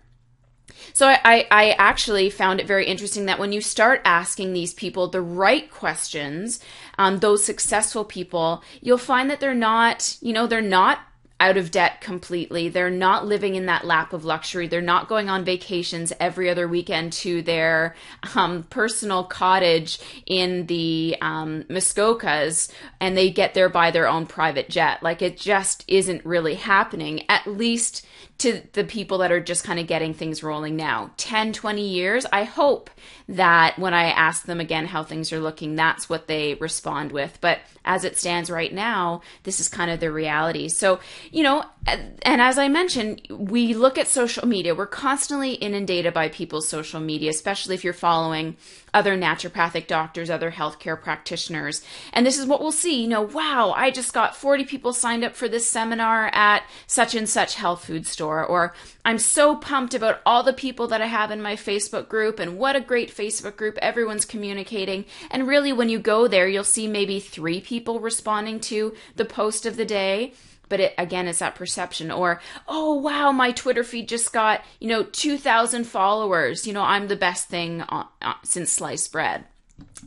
So 0.92 1.08
I, 1.08 1.46
I, 1.50 1.70
actually 1.72 2.30
found 2.30 2.60
it 2.60 2.66
very 2.66 2.86
interesting 2.86 3.26
that 3.26 3.38
when 3.38 3.52
you 3.52 3.60
start 3.60 4.00
asking 4.04 4.52
these 4.52 4.74
people 4.74 5.08
the 5.08 5.20
right 5.20 5.70
questions, 5.70 6.60
um, 6.98 7.18
those 7.18 7.44
successful 7.44 8.04
people, 8.04 8.62
you'll 8.80 8.98
find 8.98 9.30
that 9.30 9.40
they're 9.40 9.54
not, 9.54 10.16
you 10.20 10.32
know, 10.32 10.46
they're 10.46 10.60
not 10.60 11.00
out 11.40 11.56
of 11.56 11.70
debt 11.70 12.00
completely. 12.00 12.68
They're 12.68 12.90
not 12.90 13.26
living 13.26 13.56
in 13.56 13.66
that 13.66 13.84
lap 13.84 14.12
of 14.12 14.24
luxury. 14.24 14.68
They're 14.68 14.80
not 14.80 15.08
going 15.08 15.28
on 15.28 15.44
vacations 15.44 16.12
every 16.20 16.48
other 16.48 16.68
weekend 16.68 17.12
to 17.14 17.42
their 17.42 17.96
um, 18.36 18.62
personal 18.64 19.24
cottage 19.24 19.98
in 20.26 20.66
the 20.66 21.16
um, 21.20 21.64
Muskokas 21.64 22.70
and 23.00 23.16
they 23.16 23.30
get 23.30 23.54
there 23.54 23.68
by 23.68 23.90
their 23.90 24.08
own 24.08 24.26
private 24.26 24.70
jet. 24.70 25.02
Like 25.02 25.22
it 25.22 25.36
just 25.36 25.84
isn't 25.88 26.24
really 26.24 26.54
happening, 26.54 27.24
at 27.28 27.46
least 27.46 28.06
to 28.38 28.62
the 28.72 28.84
people 28.84 29.18
that 29.18 29.30
are 29.30 29.40
just 29.40 29.64
kind 29.64 29.78
of 29.78 29.86
getting 29.86 30.12
things 30.12 30.42
rolling 30.42 30.76
now. 30.76 31.10
10, 31.16 31.52
20 31.52 31.86
years, 31.86 32.26
I 32.32 32.44
hope 32.44 32.90
that 33.28 33.78
when 33.78 33.94
I 33.94 34.04
ask 34.10 34.44
them 34.44 34.60
again 34.60 34.86
how 34.86 35.02
things 35.02 35.32
are 35.32 35.40
looking, 35.40 35.76
that's 35.76 36.08
what 36.08 36.26
they 36.26 36.54
respond 36.54 37.12
with. 37.12 37.38
But 37.40 37.60
as 37.84 38.04
it 38.04 38.18
stands 38.18 38.50
right 38.50 38.72
now, 38.72 39.22
this 39.44 39.60
is 39.60 39.68
kind 39.68 39.90
of 39.90 40.00
the 40.00 40.10
reality. 40.10 40.68
So, 40.68 41.00
you 41.30 41.42
know, 41.42 41.64
and 41.86 42.40
as 42.40 42.58
I 42.58 42.68
mentioned, 42.68 43.22
we 43.30 43.74
look 43.74 43.98
at 43.98 44.08
social 44.08 44.48
media. 44.48 44.74
We're 44.74 44.86
constantly 44.86 45.52
inundated 45.52 46.14
by 46.14 46.28
people's 46.28 46.66
social 46.66 47.00
media, 47.00 47.30
especially 47.30 47.74
if 47.74 47.84
you're 47.84 47.92
following 47.92 48.56
other 48.94 49.18
naturopathic 49.18 49.86
doctors, 49.86 50.30
other 50.30 50.50
healthcare 50.50 51.00
practitioners. 51.00 51.84
And 52.12 52.24
this 52.24 52.38
is 52.38 52.46
what 52.46 52.60
we'll 52.60 52.72
see. 52.72 53.02
You 53.02 53.08
know, 53.08 53.22
wow, 53.22 53.74
I 53.76 53.90
just 53.90 54.14
got 54.14 54.36
40 54.36 54.64
people 54.64 54.92
signed 54.92 55.24
up 55.24 55.34
for 55.36 55.48
this 55.48 55.66
seminar 55.66 56.28
at 56.32 56.62
such 56.86 57.14
and 57.14 57.28
such 57.28 57.56
health 57.56 57.84
food 57.84 58.06
store. 58.06 58.23
Or 58.24 58.74
I'm 59.04 59.18
so 59.18 59.56
pumped 59.56 59.94
about 59.94 60.20
all 60.24 60.42
the 60.42 60.52
people 60.52 60.86
that 60.88 61.02
I 61.02 61.06
have 61.06 61.30
in 61.30 61.42
my 61.42 61.56
Facebook 61.56 62.08
group 62.08 62.38
and 62.38 62.58
what 62.58 62.76
a 62.76 62.80
great 62.80 63.14
Facebook 63.14 63.56
group. 63.56 63.78
Everyone's 63.78 64.24
communicating. 64.24 65.04
And 65.30 65.46
really, 65.46 65.72
when 65.72 65.88
you 65.88 65.98
go 65.98 66.28
there, 66.28 66.48
you'll 66.48 66.64
see 66.64 66.86
maybe 66.86 67.20
three 67.20 67.60
people 67.60 68.00
responding 68.00 68.60
to 68.60 68.94
the 69.16 69.24
post 69.24 69.66
of 69.66 69.76
the 69.76 69.84
day 69.84 70.32
but 70.68 70.80
it 70.80 70.94
again 70.98 71.28
it's 71.28 71.40
that 71.40 71.54
perception 71.54 72.10
or 72.10 72.40
oh 72.68 72.94
wow 72.94 73.30
my 73.30 73.50
twitter 73.52 73.84
feed 73.84 74.08
just 74.08 74.32
got 74.32 74.64
you 74.80 74.88
know 74.88 75.02
2000 75.02 75.84
followers 75.84 76.66
you 76.66 76.72
know 76.72 76.82
i'm 76.82 77.08
the 77.08 77.16
best 77.16 77.48
thing 77.48 77.82
on, 77.82 78.06
on, 78.22 78.34
since 78.42 78.72
sliced 78.72 79.12
bread 79.12 79.44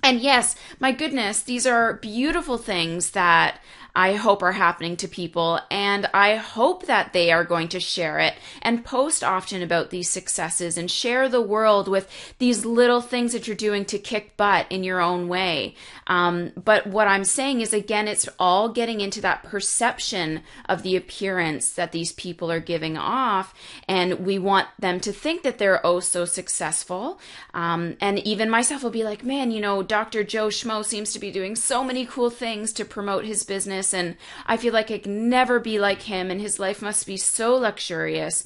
and 0.03 0.19
yes 0.19 0.55
my 0.79 0.91
goodness 0.91 1.41
these 1.41 1.67
are 1.67 1.93
beautiful 1.93 2.57
things 2.57 3.11
that 3.11 3.59
I 3.97 4.13
hope 4.13 4.43
are 4.43 4.51
happening 4.51 4.95
to 4.97 5.07
people. 5.07 5.59
And 5.71 6.07
I 6.13 6.35
hope 6.35 6.85
that 6.85 7.13
they 7.13 7.31
are 7.31 7.43
going 7.43 7.67
to 7.69 7.79
share 7.79 8.19
it 8.19 8.35
and 8.61 8.85
post 8.85 9.23
often 9.23 9.63
about 9.63 9.89
these 9.89 10.07
successes 10.07 10.77
and 10.77 10.89
share 10.89 11.27
the 11.27 11.41
world 11.41 11.87
with 11.87 12.07
these 12.37 12.63
little 12.63 13.01
things 13.01 13.33
that 13.33 13.47
you're 13.47 13.55
doing 13.55 13.85
to 13.85 13.97
kick 13.97 14.37
butt 14.37 14.67
in 14.69 14.83
your 14.83 15.01
own 15.01 15.27
way. 15.27 15.73
Um, 16.05 16.51
but 16.63 16.85
what 16.85 17.07
I'm 17.07 17.23
saying 17.23 17.61
is, 17.61 17.73
again, 17.73 18.07
it's 18.07 18.29
all 18.37 18.69
getting 18.69 19.01
into 19.01 19.19
that 19.21 19.41
perception 19.41 20.41
of 20.69 20.83
the 20.83 20.95
appearance 20.95 21.71
that 21.71 21.91
these 21.91 22.11
people 22.11 22.51
are 22.51 22.59
giving 22.59 22.97
off. 22.97 23.55
And 23.87 24.19
we 24.19 24.37
want 24.37 24.67
them 24.77 24.99
to 24.99 25.11
think 25.11 25.41
that 25.41 25.57
they're 25.57 25.83
oh 25.83 26.01
so 26.01 26.25
successful. 26.25 27.19
Um, 27.55 27.97
and 27.99 28.19
even 28.19 28.47
myself 28.47 28.83
will 28.83 28.91
be 28.91 29.03
like, 29.03 29.23
man, 29.23 29.49
you 29.49 29.59
know, 29.59 29.81
Dr. 29.81 30.23
Joe 30.23 30.49
Schmo 30.49 30.85
seems 30.85 31.13
to 31.13 31.19
be 31.19 31.31
doing 31.31 31.55
so 31.55 31.83
many 31.83 32.05
cool 32.05 32.29
things 32.29 32.71
to 32.73 32.85
promote 32.85 33.25
his 33.25 33.43
business 33.87 33.93
and 33.93 34.17
I 34.45 34.57
feel 34.57 34.73
like 34.73 34.91
I 34.91 34.99
can 34.99 35.29
never 35.29 35.59
be 35.59 35.79
like 35.79 36.01
him 36.03 36.31
and 36.31 36.41
his 36.41 36.59
life 36.59 36.81
must 36.81 37.05
be 37.05 37.17
so 37.17 37.55
luxurious. 37.55 38.45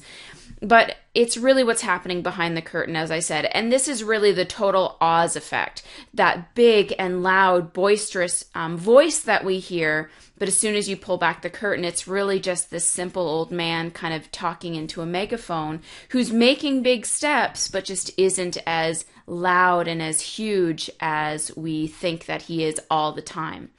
But 0.60 0.96
it's 1.12 1.36
really 1.36 1.64
what's 1.64 1.82
happening 1.82 2.22
behind 2.22 2.56
the 2.56 2.62
curtain, 2.62 2.94
as 2.94 3.10
I 3.10 3.18
said. 3.18 3.46
And 3.46 3.72
this 3.72 3.88
is 3.88 4.04
really 4.04 4.30
the 4.30 4.44
total 4.44 4.96
Oz 5.00 5.34
effect 5.34 5.82
that 6.14 6.54
big 6.54 6.94
and 7.00 7.22
loud, 7.22 7.72
boisterous 7.72 8.44
um, 8.54 8.76
voice 8.76 9.20
that 9.20 9.44
we 9.44 9.58
hear. 9.58 10.08
But 10.38 10.46
as 10.48 10.56
soon 10.56 10.76
as 10.76 10.88
you 10.88 10.96
pull 10.96 11.18
back 11.18 11.42
the 11.42 11.50
curtain, 11.50 11.84
it's 11.84 12.06
really 12.06 12.38
just 12.38 12.70
this 12.70 12.86
simple 12.86 13.26
old 13.26 13.50
man 13.50 13.90
kind 13.90 14.14
of 14.14 14.30
talking 14.30 14.76
into 14.76 15.02
a 15.02 15.06
megaphone 15.06 15.80
who's 16.10 16.32
making 16.32 16.82
big 16.82 17.06
steps, 17.06 17.68
but 17.68 17.84
just 17.84 18.12
isn't 18.16 18.58
as 18.64 19.04
loud 19.26 19.88
and 19.88 20.00
as 20.00 20.20
huge 20.20 20.90
as 21.00 21.56
we 21.56 21.88
think 21.88 22.26
that 22.26 22.42
he 22.42 22.62
is 22.64 22.80
all 22.88 23.12
the 23.12 23.22
time. 23.22 23.70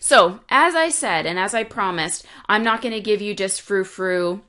So, 0.00 0.40
as 0.48 0.74
I 0.74 0.88
said, 0.88 1.26
and 1.26 1.38
as 1.38 1.54
I 1.54 1.64
promised, 1.64 2.26
I'm 2.48 2.64
not 2.64 2.82
going 2.82 2.94
to 2.94 3.00
give 3.00 3.20
you 3.20 3.34
just 3.34 3.60
frou 3.60 3.84
frou 3.84 4.42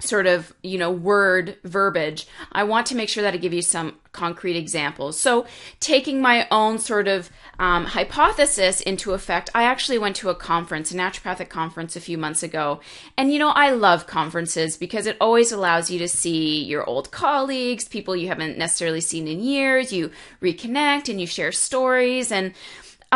sort 0.00 0.26
of, 0.26 0.52
you 0.62 0.78
know, 0.78 0.90
word 0.90 1.56
verbiage. 1.64 2.26
I 2.52 2.64
want 2.64 2.86
to 2.88 2.96
make 2.96 3.08
sure 3.08 3.22
that 3.22 3.34
I 3.34 3.38
give 3.38 3.54
you 3.54 3.62
some 3.62 3.96
concrete 4.12 4.56
examples. 4.56 5.18
So, 5.18 5.46
taking 5.80 6.20
my 6.20 6.46
own 6.50 6.78
sort 6.78 7.08
of 7.08 7.30
um, 7.58 7.86
hypothesis 7.86 8.80
into 8.80 9.12
effect, 9.12 9.50
I 9.54 9.64
actually 9.64 9.98
went 9.98 10.16
to 10.16 10.30
a 10.30 10.34
conference, 10.34 10.92
a 10.92 10.96
naturopathic 10.96 11.48
conference 11.48 11.96
a 11.96 12.00
few 12.00 12.18
months 12.18 12.42
ago. 12.42 12.80
And, 13.16 13.32
you 13.32 13.38
know, 13.38 13.50
I 13.50 13.70
love 13.70 14.06
conferences 14.06 14.76
because 14.76 15.06
it 15.06 15.16
always 15.20 15.52
allows 15.52 15.90
you 15.90 15.98
to 16.00 16.08
see 16.08 16.62
your 16.64 16.84
old 16.84 17.10
colleagues, 17.10 17.88
people 17.88 18.16
you 18.16 18.28
haven't 18.28 18.58
necessarily 18.58 19.00
seen 19.00 19.28
in 19.28 19.40
years. 19.40 19.92
You 19.92 20.10
reconnect 20.42 21.08
and 21.08 21.20
you 21.20 21.26
share 21.26 21.52
stories. 21.52 22.30
And 22.30 22.52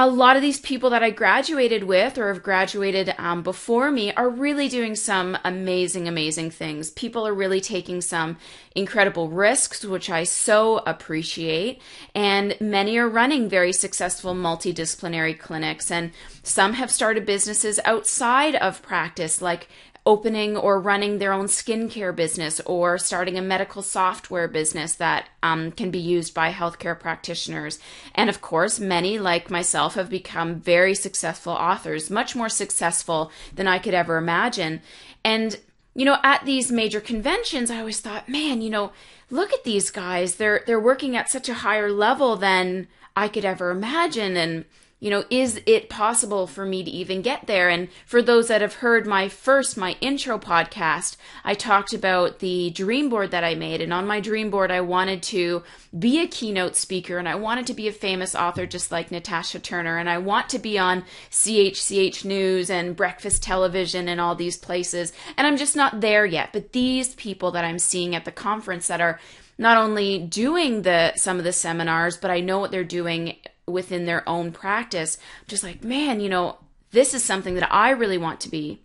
a 0.00 0.07
lot 0.07 0.37
of 0.37 0.43
these 0.43 0.61
people 0.61 0.90
that 0.90 1.02
I 1.02 1.11
graduated 1.11 1.83
with 1.83 2.19
or 2.19 2.33
have 2.33 2.40
graduated 2.40 3.12
um, 3.19 3.43
before 3.43 3.90
me 3.90 4.12
are 4.12 4.31
really 4.31 4.69
doing 4.69 4.95
some 4.95 5.37
amazing, 5.45 6.07
amazing 6.07 6.52
things. 6.52 6.93
People 6.93 7.26
are 7.26 7.35
really 7.35 7.61
taking 7.61 8.00
some 8.00 8.37
incredible 8.76 9.28
risks, 9.28 9.85
which 9.85 10.09
I 10.09 10.23
so 10.23 10.78
appreciate. 10.87 11.83
And 12.14 12.57
many 12.61 12.97
are 12.97 13.09
running 13.09 13.49
very 13.49 13.73
successful 13.73 14.37
multidisciplinary 14.37 15.37
clinics. 15.37 15.90
And 15.90 16.12
some 16.45 16.75
have 16.75 16.93
started 16.93 17.26
businesses 17.26 17.81
outside 17.85 18.55
of 18.55 18.83
practice, 18.83 19.43
like 19.43 19.67
opening 20.08 20.56
or 20.56 20.80
running 20.80 21.18
their 21.18 21.34
own 21.34 21.44
skincare 21.44 22.16
business 22.16 22.60
or 22.60 22.96
starting 22.96 23.36
a 23.36 23.42
medical 23.42 23.82
software 23.82 24.48
business 24.48 24.94
that 24.94 25.28
um, 25.42 25.70
can 25.70 25.90
be 25.90 25.98
used 25.98 26.32
by 26.32 26.50
healthcare 26.50 26.98
practitioners. 26.98 27.78
And 28.14 28.30
of 28.30 28.40
course, 28.40 28.80
many, 28.80 29.18
like 29.18 29.50
myself, 29.50 29.96
have 29.96 30.08
become 30.08 30.60
very 30.60 30.94
successful 30.94 31.52
authors, 31.52 32.08
much 32.08 32.34
more 32.34 32.48
successful 32.48 33.30
than 33.54 33.68
I 33.68 33.78
could 33.78 33.92
ever 33.92 34.16
imagine. 34.16 34.80
And 35.22 35.60
you 35.94 36.06
know, 36.06 36.16
at 36.22 36.44
these 36.46 36.72
major 36.72 37.00
conventions, 37.00 37.70
I 37.70 37.80
always 37.80 38.00
thought, 38.00 38.30
man, 38.30 38.62
you 38.62 38.70
know, 38.70 38.92
look 39.30 39.52
at 39.52 39.64
these 39.64 39.90
guys. 39.90 40.36
They're 40.36 40.62
they're 40.64 40.80
working 40.80 41.16
at 41.16 41.28
such 41.28 41.50
a 41.50 41.54
higher 41.54 41.92
level 41.92 42.34
than 42.36 42.88
I 43.14 43.28
could 43.28 43.44
ever 43.44 43.70
imagine 43.70 44.38
and 44.38 44.64
you 45.00 45.11
know, 45.11 45.25
is 45.31 45.61
it 45.64 45.88
possible 45.88 46.49
for 46.49 46.67
me 46.67 46.83
to 46.83 46.90
even 46.90 47.23
get 47.23 47.47
there? 47.47 47.69
And 47.69 47.88
for 48.05 48.21
those 48.21 48.49
that 48.49 48.62
have 48.62 48.75
heard 48.75 49.07
my 49.07 49.28
first, 49.28 49.76
my 49.76 49.97
intro 50.00 50.38
podcast, 50.38 51.17
I 51.45 51.55
talked 51.55 51.95
about 51.95 52.40
the 52.40 52.71
dream 52.71 53.09
board 53.09 53.31
that 53.31 53.45
I 53.45 53.55
made. 53.55 53.81
And 53.81 53.93
on 53.93 54.09
my 54.09 54.19
dream 54.19 54.50
board, 54.50 54.73
I 54.73 54.81
wanted 54.81 55.23
to 55.25 55.62
be 55.97 56.21
a 56.21 56.26
keynote 56.26 56.75
speaker 56.75 57.17
and 57.17 57.28
I 57.28 57.37
wanted 57.37 57.69
to 57.69 57.75
be 57.75 57.87
a 57.87 57.93
famous 57.93 58.35
author 58.35 58.67
just 58.67 58.90
like 58.90 59.12
Natasha 59.12 59.61
Turner. 59.61 59.99
And 59.99 60.11
I 60.11 60.19
want 60.19 60.49
to 60.50 60.59
be 60.59 60.78
on 60.78 61.05
CHCH 61.31 62.25
News 62.25 62.69
and 62.69 62.97
Breakfast 62.97 63.40
Television 63.40 64.09
and 64.09 64.21
all 64.21 64.35
these 64.35 64.57
places. 64.57 65.12
And 65.37 65.47
I'm 65.47 65.59
just 65.59 65.76
not 65.76 66.00
there 66.00 66.26
yet. 66.26 66.52
But 66.52 66.73
these 66.73 67.14
people 67.14 67.52
that 67.52 67.64
I'm 67.64 67.78
seeing 67.78 68.17
at 68.17 68.25
the 68.25 68.33
conference 68.33 68.88
that 68.88 69.00
are 69.00 69.21
not 69.59 69.76
only 69.76 70.19
doing 70.19 70.83
the 70.83 71.12
some 71.17 71.38
of 71.38 71.45
the 71.45 71.52
seminars, 71.52 72.17
but 72.17 72.31
I 72.31 72.40
know 72.40 72.59
what 72.61 72.71
they're 72.71 72.85
doing 72.85 73.37
within 73.68 74.06
their 74.06 74.28
own 74.28 74.52
practice. 74.52 75.18
Just 75.46 75.62
like, 75.62 75.84
man, 75.84 76.20
you 76.20 76.28
know, 76.28 76.58
this 76.90 77.14
is 77.14 77.22
something 77.22 77.54
that 77.54 77.72
I 77.72 77.90
really 77.90 78.18
want 78.18 78.40
to 78.40 78.50
be. 78.50 78.80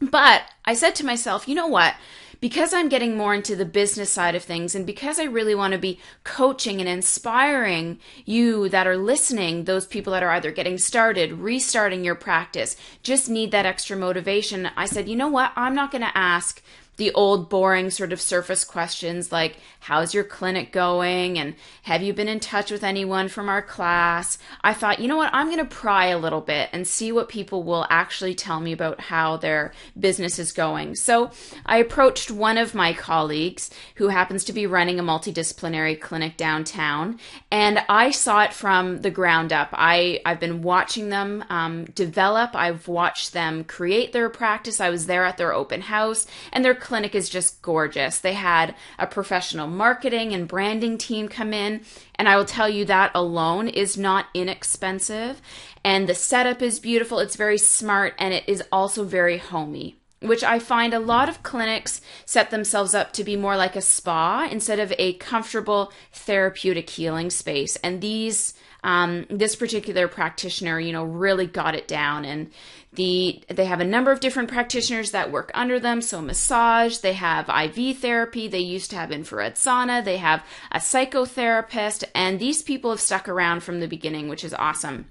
But 0.00 0.42
I 0.64 0.74
said 0.74 0.94
to 0.96 1.06
myself, 1.06 1.46
you 1.48 1.54
know 1.54 1.66
what? 1.66 1.94
Because 2.40 2.72
I'm 2.72 2.88
getting 2.88 3.18
more 3.18 3.34
into 3.34 3.54
the 3.54 3.66
business 3.66 4.10
side 4.10 4.34
of 4.34 4.42
things 4.42 4.74
and 4.74 4.86
because 4.86 5.18
I 5.18 5.24
really 5.24 5.54
want 5.54 5.72
to 5.72 5.78
be 5.78 6.00
coaching 6.24 6.80
and 6.80 6.88
inspiring 6.88 7.98
you 8.24 8.70
that 8.70 8.86
are 8.86 8.96
listening, 8.96 9.64
those 9.64 9.86
people 9.86 10.14
that 10.14 10.22
are 10.22 10.30
either 10.30 10.50
getting 10.50 10.78
started, 10.78 11.34
restarting 11.34 12.02
your 12.02 12.14
practice, 12.14 12.76
just 13.02 13.28
need 13.28 13.50
that 13.50 13.66
extra 13.66 13.94
motivation, 13.94 14.70
I 14.74 14.86
said, 14.86 15.06
you 15.06 15.16
know 15.16 15.28
what? 15.28 15.52
I'm 15.54 15.74
not 15.74 15.90
going 15.90 16.00
to 16.00 16.16
ask 16.16 16.62
the 17.00 17.12
old 17.14 17.48
boring 17.48 17.88
sort 17.88 18.12
of 18.12 18.20
surface 18.20 18.62
questions 18.62 19.32
like 19.32 19.56
how's 19.80 20.12
your 20.12 20.22
clinic 20.22 20.70
going? 20.70 21.38
and 21.38 21.54
have 21.84 22.02
you 22.02 22.12
been 22.12 22.28
in 22.28 22.38
touch 22.38 22.70
with 22.70 22.84
anyone 22.84 23.26
from 23.26 23.48
our 23.48 23.62
class? 23.62 24.36
I 24.62 24.74
thought 24.74 25.00
you 25.00 25.08
know 25.08 25.16
what? 25.16 25.32
I'm 25.32 25.46
going 25.46 25.58
to 25.58 25.64
pry 25.64 26.06
a 26.06 26.18
little 26.18 26.42
bit 26.42 26.68
and 26.72 26.86
see 26.86 27.10
what 27.10 27.30
people 27.30 27.62
will 27.62 27.86
actually 27.88 28.34
tell 28.34 28.60
me 28.60 28.72
about 28.72 29.00
how 29.00 29.38
their 29.38 29.72
business 29.98 30.38
is 30.38 30.52
going. 30.52 30.94
So 30.94 31.30
i 31.64 31.78
approached 31.78 32.30
one 32.30 32.58
of 32.58 32.74
my 32.74 32.92
colleagues 32.92 33.70
who 33.94 34.08
happens 34.08 34.44
to 34.44 34.52
be 34.52 34.66
running 34.66 35.00
a 35.00 35.02
multidisciplinary 35.02 35.98
clinic 35.98 36.36
downtown 36.36 37.18
and 37.50 37.82
i 37.88 38.10
saw 38.10 38.42
it 38.42 38.52
from 38.52 39.00
the 39.00 39.10
ground 39.10 39.54
up. 39.54 39.70
I 39.72 40.20
i've 40.26 40.40
been 40.40 40.60
watching 40.60 41.08
them 41.08 41.44
um, 41.48 41.86
develop. 41.86 42.54
I've 42.54 42.86
watched 42.88 43.32
them 43.32 43.64
create 43.64 44.12
their 44.12 44.28
practice. 44.28 44.82
I 44.82 44.90
was 44.90 45.06
there 45.06 45.24
at 45.24 45.38
their 45.38 45.54
open 45.54 45.80
house 45.80 46.26
and 46.52 46.62
their 46.62 46.74
clinic 46.90 47.14
is 47.14 47.28
just 47.28 47.62
gorgeous. 47.62 48.18
They 48.18 48.32
had 48.32 48.74
a 48.98 49.06
professional 49.06 49.68
marketing 49.68 50.34
and 50.34 50.48
branding 50.48 50.98
team 50.98 51.28
come 51.28 51.54
in, 51.54 51.82
and 52.16 52.28
I 52.28 52.36
will 52.36 52.44
tell 52.44 52.68
you 52.68 52.84
that 52.86 53.12
alone 53.14 53.68
is 53.68 53.96
not 53.96 54.26
inexpensive. 54.34 55.40
And 55.84 56.08
the 56.08 56.16
setup 56.16 56.60
is 56.62 56.80
beautiful, 56.80 57.20
it's 57.20 57.36
very 57.36 57.58
smart, 57.58 58.14
and 58.18 58.34
it 58.34 58.42
is 58.48 58.64
also 58.72 59.04
very 59.04 59.38
homey 59.38 59.98
which 60.22 60.44
I 60.44 60.58
find 60.58 60.92
a 60.92 60.98
lot 60.98 61.30
of 61.30 61.42
clinics 61.42 62.02
set 62.26 62.50
themselves 62.50 62.94
up 62.94 63.14
to 63.14 63.24
be 63.24 63.36
more 63.36 63.56
like 63.56 63.74
a 63.74 63.80
spa 63.80 64.46
instead 64.50 64.78
of 64.78 64.92
a 64.98 65.14
comfortable 65.14 65.94
therapeutic 66.12 66.90
healing 66.90 67.30
space. 67.30 67.76
And 67.76 68.02
these, 68.02 68.52
um, 68.84 69.24
this 69.30 69.56
particular 69.56 70.08
practitioner, 70.08 70.78
you 70.78 70.92
know, 70.92 71.04
really 71.04 71.46
got 71.46 71.74
it 71.74 71.88
down. 71.88 72.26
And 72.26 72.50
the 72.92 73.42
they 73.48 73.66
have 73.66 73.80
a 73.80 73.84
number 73.84 74.10
of 74.10 74.20
different 74.20 74.50
practitioners 74.50 75.12
that 75.12 75.30
work 75.30 75.50
under 75.54 75.78
them. 75.78 76.02
So 76.02 76.20
massage, 76.20 76.98
they 76.98 77.12
have 77.12 77.48
IV 77.48 77.98
therapy, 77.98 78.48
they 78.48 78.58
used 78.58 78.90
to 78.90 78.96
have 78.96 79.12
infrared 79.12 79.54
sauna, 79.54 80.04
they 80.04 80.16
have 80.16 80.44
a 80.72 80.78
psychotherapist, 80.78 82.04
and 82.14 82.38
these 82.40 82.62
people 82.62 82.90
have 82.90 83.00
stuck 83.00 83.28
around 83.28 83.62
from 83.62 83.80
the 83.80 83.86
beginning, 83.86 84.28
which 84.28 84.44
is 84.44 84.54
awesome. 84.54 85.06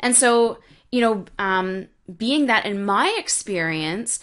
And 0.00 0.14
so, 0.14 0.58
you 0.92 1.00
know, 1.00 1.24
um, 1.38 1.88
being 2.16 2.46
that 2.46 2.66
in 2.66 2.84
my 2.84 3.14
experience, 3.18 4.20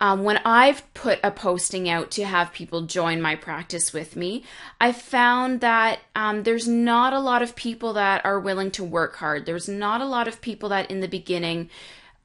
um, 0.00 0.24
when 0.24 0.38
I've 0.38 0.92
put 0.94 1.20
a 1.22 1.30
posting 1.30 1.88
out 1.88 2.10
to 2.12 2.24
have 2.24 2.52
people 2.52 2.82
join 2.82 3.20
my 3.20 3.36
practice 3.36 3.92
with 3.92 4.16
me, 4.16 4.44
I 4.80 4.92
found 4.92 5.60
that 5.60 6.00
um, 6.16 6.42
there's 6.42 6.66
not 6.66 7.12
a 7.12 7.20
lot 7.20 7.42
of 7.42 7.54
people 7.54 7.92
that 7.92 8.24
are 8.24 8.40
willing 8.40 8.70
to 8.72 8.84
work 8.84 9.16
hard. 9.16 9.44
There's 9.44 9.68
not 9.68 10.00
a 10.00 10.06
lot 10.06 10.26
of 10.26 10.40
people 10.40 10.70
that 10.70 10.90
in 10.90 11.00
the 11.00 11.08
beginning 11.08 11.68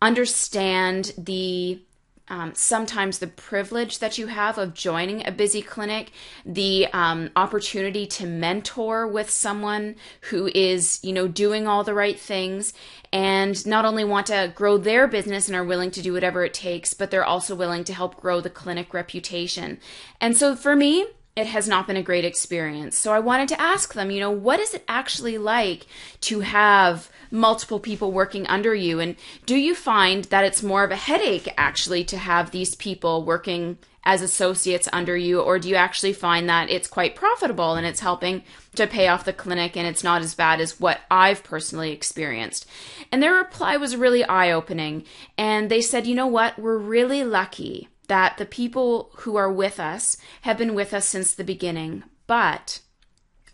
understand 0.02 1.14
the 1.18 1.82
um, 2.28 2.54
sometimes 2.56 3.20
the 3.20 3.28
privilege 3.28 4.00
that 4.00 4.18
you 4.18 4.28
have 4.28 4.58
of 4.58 4.74
joining 4.74 5.26
a 5.26 5.32
busy 5.32 5.62
clinic, 5.62 6.12
the 6.46 6.88
um, 6.92 7.30
opportunity 7.36 8.08
to 8.08 8.26
mentor 8.26 9.08
with 9.08 9.30
someone 9.30 9.96
who 10.30 10.50
is, 10.56 11.00
you 11.04 11.14
know, 11.14 11.28
doing 11.28 11.68
all 11.68 11.84
the 11.84 11.94
right 11.94 12.20
things 12.20 12.74
and 13.14 13.66
not 13.68 13.86
only 13.86 14.04
want 14.04 14.28
to 14.28 14.52
grow 14.56 14.78
their 14.78 15.08
business 15.08 15.48
and 15.48 15.56
are 15.56 15.64
willing 15.64 15.92
to 15.92 16.02
do 16.02 16.14
whatever 16.14 16.44
it 16.44 16.54
takes, 16.54 16.94
but 16.94 17.12
they're 17.12 17.24
also 17.24 17.56
willing 17.56 17.84
to 17.84 17.94
help 17.94 18.20
grow 18.20 18.42
the 18.42 18.50
clinic 18.50 18.94
reputation. 18.94 19.80
And 20.20 20.36
so 20.36 20.56
for 20.56 20.76
me, 20.76 21.06
it 21.36 21.48
has 21.48 21.68
not 21.68 21.86
been 21.86 21.98
a 21.98 22.04
great 22.04 22.24
experience. 22.24 22.98
So 22.98 23.12
I 23.12 23.20
wanted 23.20 23.50
to 23.50 23.62
ask 23.62 23.94
them, 23.94 24.10
you 24.10 24.22
know, 24.22 24.32
what 24.32 24.60
is 24.60 24.74
it 24.74 24.86
actually 24.88 25.38
like 25.38 25.86
to 26.22 26.40
have 26.40 27.10
multiple 27.30 27.80
people 27.80 28.14
working 28.14 28.48
under 28.48 28.74
you? 28.74 29.02
And 29.02 29.18
do 29.46 29.58
you 29.58 29.76
find 29.76 30.24
that 30.26 30.46
it's 30.46 30.64
more 30.64 30.86
of 30.86 30.92
a 30.92 30.96
headache 30.96 31.50
actually 31.58 32.06
to 32.06 32.18
have 32.18 32.52
these 32.52 32.76
people 32.76 33.26
working 33.26 33.78
as 34.06 34.22
associates 34.22 34.88
under 34.94 35.18
you? 35.18 35.42
Or 35.42 35.60
do 35.60 35.68
you 35.68 35.76
actually 35.76 36.14
find 36.14 36.48
that 36.48 36.70
it's 36.70 36.88
quite 36.88 37.16
profitable 37.16 37.74
and 37.74 37.86
it's 37.86 38.00
helping 38.00 38.44
to 38.76 38.88
pay 38.88 39.10
off 39.10 39.26
the 39.26 39.34
clinic 39.34 39.76
and 39.76 39.86
it's 39.86 40.06
not 40.06 40.22
as 40.22 40.36
bad 40.36 40.62
as 40.62 40.80
what 40.80 41.02
I've 41.12 41.44
personally 41.44 41.92
experienced? 41.92 42.66
And 43.12 43.22
their 43.22 43.34
reply 43.34 43.76
was 43.76 43.98
really 43.98 44.24
eye 44.24 44.52
opening. 44.52 45.04
And 45.38 45.70
they 45.70 45.82
said, 45.82 46.08
you 46.08 46.16
know 46.16 46.28
what? 46.28 46.58
We're 46.58 46.78
really 46.78 47.26
lucky 47.26 47.90
that 48.06 48.38
the 48.38 48.46
people 48.46 49.12
who 49.18 49.36
are 49.36 49.52
with 49.52 49.80
us 49.80 50.18
have 50.42 50.58
been 50.58 50.74
with 50.74 50.94
us 50.94 51.06
since 51.06 51.34
the 51.34 51.44
beginning, 51.44 52.04
but 52.28 52.82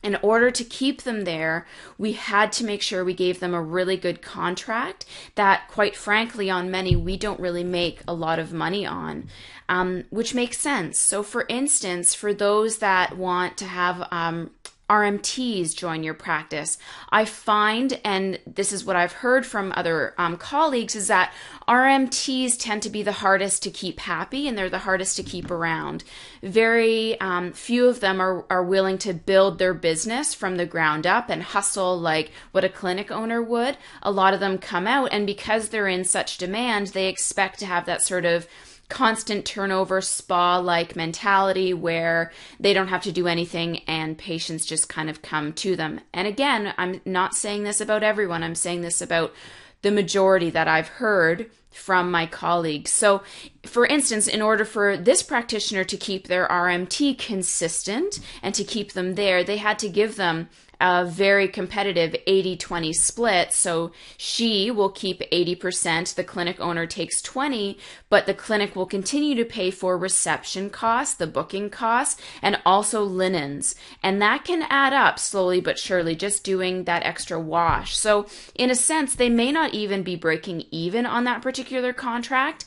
in 0.03 0.17
order 0.23 0.49
to 0.49 0.63
keep 0.63 1.03
them 1.03 1.25
there, 1.25 1.67
we 1.97 2.13
had 2.13 2.51
to 2.53 2.63
make 2.63 2.81
sure 2.81 3.05
we 3.05 3.13
gave 3.13 3.39
them 3.39 3.53
a 3.53 3.61
really 3.61 3.97
good 3.97 4.21
contract 4.21 5.05
that, 5.35 5.67
quite 5.67 5.95
frankly, 5.95 6.49
on 6.49 6.71
many, 6.71 6.95
we 6.95 7.17
don't 7.17 7.39
really 7.39 7.63
make 7.63 8.01
a 8.07 8.13
lot 8.13 8.39
of 8.39 8.51
money 8.51 8.85
on, 8.85 9.27
um, 9.69 10.05
which 10.09 10.33
makes 10.33 10.57
sense. 10.57 10.97
So, 10.97 11.21
for 11.21 11.45
instance, 11.49 12.15
for 12.15 12.33
those 12.33 12.79
that 12.79 13.15
want 13.15 13.57
to 13.57 13.65
have 13.65 14.07
um, 14.11 14.49
RMTs 14.91 15.73
join 15.73 16.03
your 16.03 16.13
practice. 16.13 16.77
I 17.09 17.23
find, 17.23 17.97
and 18.03 18.37
this 18.45 18.73
is 18.73 18.83
what 18.83 18.97
I've 18.97 19.13
heard 19.13 19.45
from 19.45 19.71
other 19.73 20.13
um, 20.17 20.35
colleagues, 20.35 20.95
is 20.95 21.07
that 21.07 21.33
RMTs 21.65 22.59
tend 22.59 22.81
to 22.81 22.89
be 22.89 23.01
the 23.01 23.13
hardest 23.13 23.63
to 23.63 23.71
keep 23.71 24.01
happy 24.01 24.49
and 24.49 24.57
they're 24.57 24.69
the 24.69 24.79
hardest 24.79 25.15
to 25.15 25.23
keep 25.23 25.49
around. 25.49 26.03
Very 26.43 27.17
um, 27.21 27.53
few 27.53 27.87
of 27.87 28.01
them 28.01 28.19
are, 28.19 28.45
are 28.49 28.65
willing 28.65 28.97
to 28.97 29.13
build 29.13 29.59
their 29.59 29.73
business 29.73 30.33
from 30.33 30.57
the 30.57 30.65
ground 30.65 31.07
up 31.07 31.29
and 31.29 31.41
hustle 31.41 31.97
like 31.97 32.31
what 32.51 32.65
a 32.65 32.69
clinic 32.69 33.11
owner 33.11 33.41
would. 33.41 33.77
A 34.03 34.11
lot 34.11 34.33
of 34.33 34.41
them 34.41 34.57
come 34.57 34.87
out, 34.87 35.13
and 35.13 35.25
because 35.25 35.69
they're 35.69 35.87
in 35.87 36.03
such 36.03 36.37
demand, 36.37 36.87
they 36.87 37.07
expect 37.07 37.59
to 37.59 37.65
have 37.65 37.85
that 37.85 38.01
sort 38.01 38.25
of 38.25 38.45
constant 38.91 39.45
turnover 39.45 40.01
spa 40.01 40.57
like 40.57 40.97
mentality 40.97 41.73
where 41.73 42.29
they 42.59 42.73
don't 42.73 42.89
have 42.89 43.01
to 43.03 43.11
do 43.11 43.25
anything 43.25 43.79
and 43.87 44.17
patients 44.17 44.65
just 44.65 44.89
kind 44.89 45.09
of 45.09 45.21
come 45.21 45.53
to 45.53 45.77
them. 45.77 46.01
And 46.13 46.27
again, 46.27 46.73
I'm 46.77 46.99
not 47.05 47.33
saying 47.33 47.63
this 47.63 47.79
about 47.79 48.03
everyone, 48.03 48.43
I'm 48.43 48.53
saying 48.53 48.81
this 48.81 49.01
about 49.01 49.33
the 49.81 49.91
majority 49.91 50.49
that 50.49 50.67
I've 50.67 50.89
heard 50.89 51.49
from 51.71 52.11
my 52.11 52.25
colleagues. 52.25 52.91
So, 52.91 53.23
for 53.63 53.85
instance, 53.85 54.27
in 54.27 54.41
order 54.41 54.65
for 54.65 54.97
this 54.97 55.23
practitioner 55.23 55.85
to 55.85 55.95
keep 55.95 56.27
their 56.27 56.45
RMT 56.49 57.17
consistent 57.17 58.19
and 58.43 58.53
to 58.55 58.65
keep 58.65 58.91
them 58.91 59.15
there, 59.15 59.41
they 59.41 59.57
had 59.57 59.79
to 59.79 59.89
give 59.89 60.17
them 60.17 60.49
a 60.81 61.05
very 61.05 61.47
competitive 61.47 62.15
80 62.25 62.57
20 62.57 62.91
split. 62.91 63.53
So 63.53 63.91
she 64.17 64.71
will 64.71 64.89
keep 64.89 65.21
80%, 65.31 66.15
the 66.15 66.23
clinic 66.23 66.59
owner 66.59 66.87
takes 66.87 67.21
20, 67.21 67.77
but 68.09 68.25
the 68.25 68.33
clinic 68.33 68.75
will 68.75 68.87
continue 68.87 69.35
to 69.35 69.45
pay 69.45 69.69
for 69.69 69.97
reception 69.97 70.71
costs, 70.71 71.13
the 71.13 71.27
booking 71.27 71.69
costs, 71.69 72.19
and 72.41 72.59
also 72.65 73.03
linens. 73.03 73.75
And 74.01 74.21
that 74.21 74.43
can 74.43 74.63
add 74.69 74.91
up 74.91 75.19
slowly 75.19 75.61
but 75.61 75.77
surely, 75.77 76.15
just 76.15 76.43
doing 76.43 76.85
that 76.85 77.03
extra 77.03 77.39
wash. 77.39 77.95
So, 77.95 78.25
in 78.55 78.71
a 78.71 78.75
sense, 78.75 79.13
they 79.13 79.29
may 79.29 79.51
not 79.51 79.75
even 79.75 80.01
be 80.01 80.15
breaking 80.15 80.65
even 80.71 81.05
on 81.05 81.25
that 81.25 81.43
particular 81.43 81.93
contract, 81.93 82.65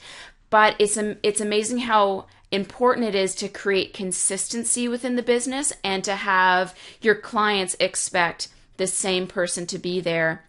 but 0.50 0.76
it's 0.78 0.96
it's 0.96 1.40
amazing 1.40 1.78
how 1.78 2.26
important 2.54 3.06
it 3.06 3.14
is 3.14 3.34
to 3.36 3.48
create 3.48 3.94
consistency 3.94 4.88
within 4.88 5.16
the 5.16 5.22
business 5.22 5.72
and 5.82 6.04
to 6.04 6.14
have 6.14 6.74
your 7.00 7.14
clients 7.14 7.76
expect 7.80 8.48
the 8.76 8.86
same 8.86 9.26
person 9.26 9.66
to 9.66 9.78
be 9.78 10.00
there 10.00 10.44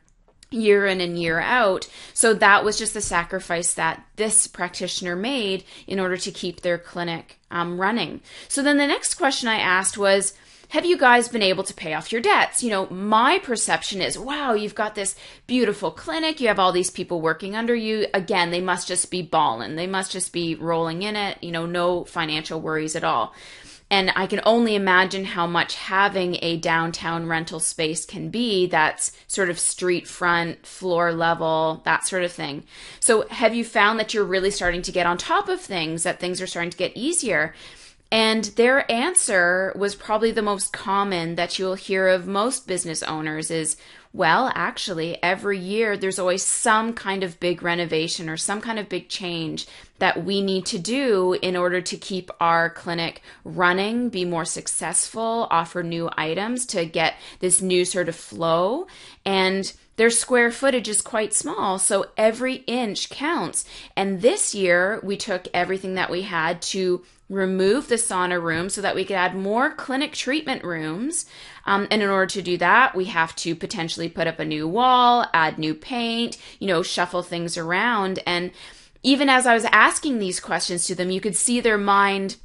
year 0.52 0.86
in 0.86 1.02
and 1.02 1.20
year 1.20 1.40
out. 1.40 1.88
So 2.14 2.34
that 2.36 2.64
was 2.64 2.78
just 2.78 2.94
the 2.94 3.02
sacrifice 3.02 3.74
that 3.74 4.06
this 4.16 4.48
practitioner 4.48 5.16
made 5.16 5.64
in 5.88 6.00
order 6.00 6.18
to 6.18 6.32
keep 6.32 6.62
their 6.62 6.78
clinic 6.78 7.40
um, 7.52 7.80
running. 7.80 8.22
So 8.48 8.62
then 8.62 8.78
the 8.78 8.88
next 8.88 9.16
question 9.16 9.50
I 9.50 9.58
asked 9.58 9.98
was, 9.98 10.34
have 10.70 10.86
you 10.86 10.98
guys 10.98 11.28
been 11.28 11.42
able 11.42 11.64
to 11.64 11.74
pay 11.74 11.94
off 11.94 12.12
your 12.12 12.22
debts? 12.22 12.64
You 12.64 12.70
know, 12.70 12.88
my 12.90 13.40
perception 13.40 14.02
is, 14.02 14.18
wow, 14.18 14.54
you've 14.54 14.76
got 14.76 14.96
this 14.96 15.16
beautiful 15.48 15.92
clinic. 15.92 16.40
You 16.40 16.48
have 16.48 16.60
all 16.60 16.72
these 16.72 16.90
people 16.90 17.22
working 17.22 17.56
under 17.56 17.76
you. 17.76 18.08
Again, 18.14 18.52
they 18.52 18.62
must 18.62 18.88
just 18.88 19.12
be 19.12 19.22
balling. 19.22 19.76
They 19.76 19.88
must 19.88 20.12
just 20.12 20.34
be 20.34 20.56
rolling 20.56 21.04
in 21.04 21.16
it. 21.16 21.44
You 21.44 21.52
know, 21.52 21.66
no 21.66 22.04
financial 22.04 22.60
worries 22.60 22.96
at 22.96 23.04
all. 23.04 23.34
And 23.92 24.12
I 24.16 24.26
can 24.26 24.42
only 24.46 24.76
imagine 24.76 25.26
how 25.26 25.46
much 25.46 25.76
having 25.76 26.40
a 26.42 26.58
downtown 26.58 27.28
rental 27.28 27.60
space 27.60 28.04
can 28.04 28.30
be 28.30 28.66
that's 28.66 29.12
sort 29.28 29.52
of 29.52 29.60
street 29.60 30.08
front, 30.08 30.66
floor 30.66 31.14
level, 31.14 31.82
that 31.86 32.08
sort 32.08 32.24
of 32.24 32.32
thing. 32.32 32.64
So, 33.00 33.28
have 33.30 33.54
you 33.54 33.64
found 33.64 34.00
that 34.00 34.14
you're 34.14 34.24
really 34.26 34.50
starting 34.50 34.82
to 34.82 34.92
get 34.92 35.06
on 35.06 35.20
top 35.20 35.50
of 35.50 35.62
things, 35.62 36.02
that 36.02 36.20
things 36.20 36.42
are 36.42 36.48
starting 36.48 36.72
to 36.72 36.78
get 36.78 36.98
easier? 36.98 37.54
And 38.12 38.46
their 38.56 38.90
answer 38.92 39.74
was 39.76 39.96
probably 39.96 40.32
the 40.32 40.42
most 40.42 40.72
common 40.72 41.36
that 41.36 41.58
you'll 41.58 41.76
hear 41.76 42.08
of 42.08 42.28
most 42.28 42.68
business 42.68 43.04
owners 43.04 43.50
is, 43.50 43.78
well, 44.14 44.52
actually, 44.56 45.22
every 45.22 45.60
year 45.60 45.98
there's 45.98 46.20
always 46.20 46.44
some 46.44 46.94
kind 46.94 47.24
of 47.24 47.40
big 47.40 47.62
renovation 47.62 48.30
or 48.30 48.38
some 48.38 48.62
kind 48.62 48.80
of 48.80 48.88
big 48.88 49.10
change 49.10 49.68
that 50.00 50.24
we 50.24 50.42
need 50.42 50.66
to 50.68 50.80
do 50.80 51.34
in 51.42 51.58
order 51.58 51.82
to 51.82 51.98
keep 51.98 52.32
our 52.40 52.70
clinic 52.70 53.22
running, 53.44 54.10
be 54.10 54.24
more 54.24 54.46
successful, 54.46 55.48
offer 55.50 55.84
new 55.84 56.10
items 56.18 56.66
to 56.68 56.86
get 56.86 57.16
this 57.40 57.62
new 57.62 57.84
sort 57.84 58.08
of 58.08 58.16
flow. 58.16 58.88
And 59.26 59.74
their 59.98 60.10
square 60.10 60.52
footage 60.52 60.88
is 60.88 61.02
quite 61.02 61.34
small, 61.34 61.80
so 61.80 62.08
every 62.18 62.56
inch 62.68 63.10
counts. 63.10 63.66
And 63.96 64.22
this 64.22 64.54
year, 64.54 65.00
we 65.04 65.16
took 65.16 65.48
everything 65.54 65.96
that 65.96 66.10
we 66.10 66.24
had 66.24 66.62
to 66.64 67.04
remove 67.30 67.88
the 67.88 67.96
sauna 67.96 68.42
room 68.42 68.70
so 68.70 68.82
that 68.82 68.94
we 68.94 69.04
could 69.04 69.16
add 69.16 69.36
more 69.36 69.72
clinic 69.72 70.14
treatment 70.14 70.64
rooms. 70.64 71.26
Um, 71.66 71.88
and 71.90 72.04
in 72.04 72.10
order 72.10 72.28
to 72.28 72.42
do 72.42 72.58
that, 72.58 72.94
we 72.96 73.06
have 73.06 73.36
to 73.38 73.56
potentially 73.56 74.10
put 74.10 74.28
up 74.28 74.40
a 74.40 74.46
new 74.46 74.68
wall, 74.68 75.26
add 75.34 75.58
new 75.58 75.74
paint, 75.74 76.38
you 76.60 76.68
know, 76.68 76.84
shuffle 76.84 77.24
things 77.24 77.58
around. 77.58 78.20
And 78.28 78.52
even 79.02 79.30
as 79.30 79.48
I 79.48 79.54
was 79.54 79.66
asking 79.66 80.20
these 80.20 80.40
questions 80.40 80.86
to 80.88 80.96
them, 80.96 81.10
you 81.10 81.22
could 81.22 81.36
see 81.36 81.60
their 81.60 81.78
mind 81.78 82.38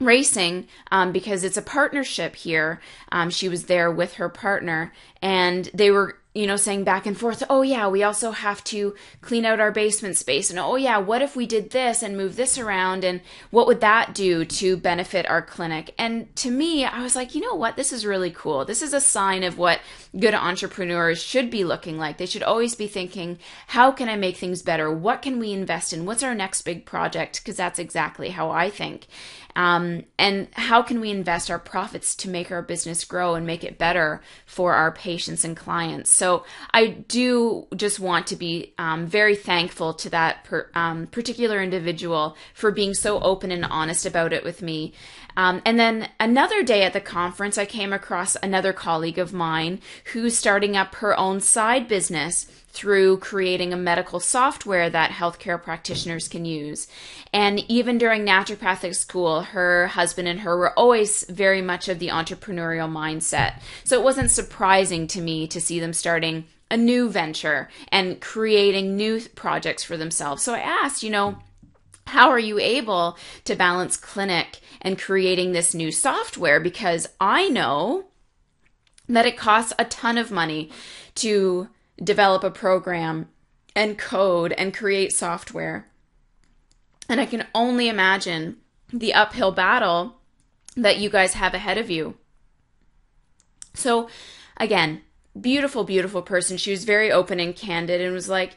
racing 0.00 0.68
um, 0.90 1.12
because 1.12 1.44
it's 1.44 1.56
a 1.56 1.62
partnership 1.62 2.36
here. 2.36 2.80
Um, 3.12 3.30
she 3.30 3.48
was 3.48 3.64
there 3.64 3.90
with 3.90 4.14
her 4.14 4.28
partner, 4.28 4.92
and 5.22 5.70
they 5.74 5.90
were 5.90 6.18
you 6.34 6.48
know, 6.48 6.56
saying 6.56 6.82
back 6.82 7.06
and 7.06 7.16
forth, 7.16 7.44
oh, 7.48 7.62
yeah, 7.62 7.86
we 7.86 8.02
also 8.02 8.32
have 8.32 8.62
to 8.64 8.92
clean 9.20 9.44
out 9.44 9.60
our 9.60 9.70
basement 9.70 10.16
space. 10.16 10.50
And 10.50 10.58
oh, 10.58 10.74
yeah, 10.74 10.98
what 10.98 11.22
if 11.22 11.36
we 11.36 11.46
did 11.46 11.70
this 11.70 12.02
and 12.02 12.16
move 12.16 12.34
this 12.34 12.58
around? 12.58 13.04
And 13.04 13.20
what 13.50 13.68
would 13.68 13.80
that 13.80 14.14
do 14.14 14.44
to 14.44 14.76
benefit 14.76 15.26
our 15.30 15.40
clinic? 15.40 15.94
And 15.96 16.34
to 16.36 16.50
me, 16.50 16.84
I 16.84 17.02
was 17.02 17.14
like, 17.14 17.36
you 17.36 17.40
know 17.40 17.54
what? 17.54 17.76
This 17.76 17.92
is 17.92 18.04
really 18.04 18.32
cool. 18.32 18.64
This 18.64 18.82
is 18.82 18.92
a 18.92 19.00
sign 19.00 19.44
of 19.44 19.58
what 19.58 19.80
good 20.18 20.34
entrepreneurs 20.34 21.22
should 21.22 21.50
be 21.50 21.62
looking 21.62 21.98
like. 21.98 22.18
They 22.18 22.26
should 22.26 22.42
always 22.42 22.74
be 22.74 22.88
thinking, 22.88 23.38
how 23.68 23.92
can 23.92 24.08
I 24.08 24.16
make 24.16 24.36
things 24.36 24.60
better? 24.60 24.92
What 24.92 25.22
can 25.22 25.38
we 25.38 25.52
invest 25.52 25.92
in? 25.92 26.04
What's 26.04 26.24
our 26.24 26.34
next 26.34 26.62
big 26.62 26.84
project? 26.84 27.42
Because 27.42 27.56
that's 27.56 27.78
exactly 27.78 28.30
how 28.30 28.50
I 28.50 28.70
think. 28.70 29.06
Um, 29.56 30.04
and 30.18 30.48
how 30.52 30.82
can 30.82 31.00
we 31.00 31.10
invest 31.10 31.50
our 31.50 31.58
profits 31.58 32.16
to 32.16 32.28
make 32.28 32.50
our 32.50 32.62
business 32.62 33.04
grow 33.04 33.34
and 33.34 33.46
make 33.46 33.62
it 33.62 33.78
better 33.78 34.20
for 34.46 34.74
our 34.74 34.90
patients 34.90 35.44
and 35.44 35.56
clients? 35.56 36.10
So 36.10 36.44
I 36.72 36.88
do 36.88 37.66
just 37.76 38.00
want 38.00 38.26
to 38.28 38.36
be 38.36 38.74
um, 38.78 39.06
very 39.06 39.36
thankful 39.36 39.94
to 39.94 40.10
that 40.10 40.44
per, 40.44 40.70
um, 40.74 41.06
particular 41.06 41.62
individual 41.62 42.36
for 42.52 42.70
being 42.70 42.94
so 42.94 43.20
open 43.20 43.52
and 43.52 43.64
honest 43.64 44.06
about 44.06 44.32
it 44.32 44.44
with 44.44 44.62
me. 44.62 44.92
Um, 45.36 45.62
and 45.64 45.78
then 45.78 46.08
another 46.18 46.62
day 46.62 46.82
at 46.82 46.92
the 46.92 47.00
conference, 47.00 47.58
I 47.58 47.64
came 47.64 47.92
across 47.92 48.36
another 48.36 48.72
colleague 48.72 49.18
of 49.18 49.32
mine 49.32 49.80
who's 50.12 50.36
starting 50.36 50.76
up 50.76 50.96
her 50.96 51.18
own 51.18 51.40
side 51.40 51.88
business 51.88 52.63
through 52.74 53.18
creating 53.18 53.72
a 53.72 53.76
medical 53.76 54.18
software 54.18 54.90
that 54.90 55.12
healthcare 55.12 55.62
practitioners 55.62 56.26
can 56.26 56.44
use. 56.44 56.88
And 57.32 57.60
even 57.70 57.98
during 57.98 58.26
naturopathic 58.26 58.96
school, 58.96 59.42
her 59.42 59.86
husband 59.86 60.26
and 60.26 60.40
her 60.40 60.56
were 60.58 60.76
always 60.76 61.24
very 61.30 61.62
much 61.62 61.88
of 61.88 62.00
the 62.00 62.08
entrepreneurial 62.08 62.90
mindset. 62.90 63.60
So 63.84 63.98
it 63.98 64.04
wasn't 64.04 64.32
surprising 64.32 65.06
to 65.08 65.20
me 65.20 65.46
to 65.48 65.60
see 65.60 65.78
them 65.78 65.92
starting 65.92 66.46
a 66.68 66.76
new 66.76 67.08
venture 67.08 67.68
and 67.88 68.20
creating 68.20 68.96
new 68.96 69.20
projects 69.36 69.84
for 69.84 69.96
themselves. 69.96 70.42
So 70.42 70.54
I 70.54 70.58
asked, 70.58 71.04
you 71.04 71.10
know, 71.10 71.38
how 72.08 72.30
are 72.30 72.40
you 72.40 72.58
able 72.58 73.16
to 73.44 73.54
balance 73.54 73.96
clinic 73.96 74.58
and 74.82 75.00
creating 75.00 75.52
this 75.52 75.74
new 75.74 75.92
software? 75.92 76.58
Because 76.58 77.08
I 77.20 77.48
know 77.48 78.06
that 79.08 79.26
it 79.26 79.36
costs 79.36 79.72
a 79.78 79.84
ton 79.84 80.18
of 80.18 80.32
money 80.32 80.70
to 81.16 81.68
develop 82.02 82.44
a 82.44 82.50
program 82.50 83.28
and 83.74 83.98
code 83.98 84.52
and 84.52 84.74
create 84.74 85.12
software. 85.12 85.88
And 87.08 87.20
I 87.20 87.26
can 87.26 87.46
only 87.54 87.88
imagine 87.88 88.58
the 88.92 89.14
uphill 89.14 89.52
battle 89.52 90.16
that 90.76 90.98
you 90.98 91.10
guys 91.10 91.34
have 91.34 91.54
ahead 91.54 91.78
of 91.78 91.90
you. 91.90 92.16
So, 93.74 94.08
again, 94.56 95.02
beautiful, 95.38 95.84
beautiful 95.84 96.22
person. 96.22 96.56
She 96.56 96.70
was 96.70 96.84
very 96.84 97.10
open 97.10 97.40
and 97.40 97.54
candid 97.54 98.00
and 98.00 98.14
was 98.14 98.28
like, 98.28 98.56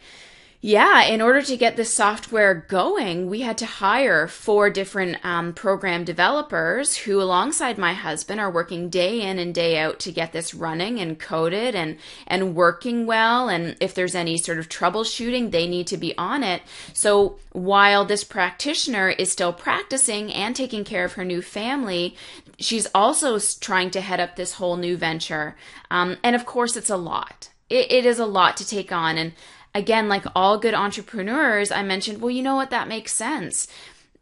yeah, 0.59 1.03
in 1.03 1.21
order 1.21 1.43
to 1.43 1.55
get 1.55 1.77
this 1.77 1.93
software 1.93 2.65
going, 2.67 3.29
we 3.29 3.41
had 3.41 3.59
to 3.59 3.65
hire 3.67 4.27
four 4.27 4.71
different 4.71 5.23
um, 5.23 5.53
program 5.53 6.03
developers 6.03 6.97
who, 6.97 7.21
alongside 7.21 7.77
my 7.77 7.93
husband, 7.93 8.39
are 8.39 8.49
working 8.49 8.89
day 8.89 9.21
in 9.21 9.37
and 9.37 9.53
day 9.53 9.77
out 9.77 9.99
to 9.99 10.11
get 10.11 10.33
this 10.33 10.55
running 10.55 10.99
and 10.99 11.19
coded 11.19 11.75
and 11.75 11.97
and 12.25 12.55
working 12.55 13.05
well. 13.05 13.49
And 13.49 13.77
if 13.79 13.93
there's 13.93 14.15
any 14.15 14.39
sort 14.39 14.57
of 14.57 14.67
troubleshooting, 14.67 15.51
they 15.51 15.67
need 15.67 15.85
to 15.87 15.97
be 15.97 16.17
on 16.17 16.43
it. 16.43 16.63
So 16.91 17.37
while 17.51 18.03
this 18.03 18.23
practitioner 18.23 19.09
is 19.09 19.31
still 19.31 19.53
practicing 19.53 20.33
and 20.33 20.55
taking 20.55 20.83
care 20.83 21.05
of 21.05 21.13
her 21.13 21.25
new 21.25 21.43
family, 21.43 22.15
she's 22.57 22.87
also 22.95 23.37
trying 23.59 23.91
to 23.91 24.01
head 24.01 24.19
up 24.19 24.35
this 24.35 24.53
whole 24.53 24.75
new 24.75 24.97
venture. 24.97 25.55
Um, 25.91 26.17
and 26.23 26.35
of 26.35 26.47
course, 26.47 26.75
it's 26.75 26.89
a 26.89 26.97
lot. 26.97 27.49
It, 27.69 27.91
it 27.91 28.05
is 28.05 28.17
a 28.17 28.25
lot 28.25 28.57
to 28.57 28.67
take 28.67 28.91
on, 28.91 29.17
and 29.17 29.33
again, 29.73 30.09
like 30.09 30.25
all 30.35 30.57
good 30.57 30.73
entrepreneurs, 30.73 31.71
I 31.71 31.83
mentioned, 31.83 32.21
well, 32.21 32.31
you 32.31 32.43
know 32.43 32.55
what? 32.55 32.69
That 32.69 32.87
makes 32.87 33.13
sense. 33.13 33.67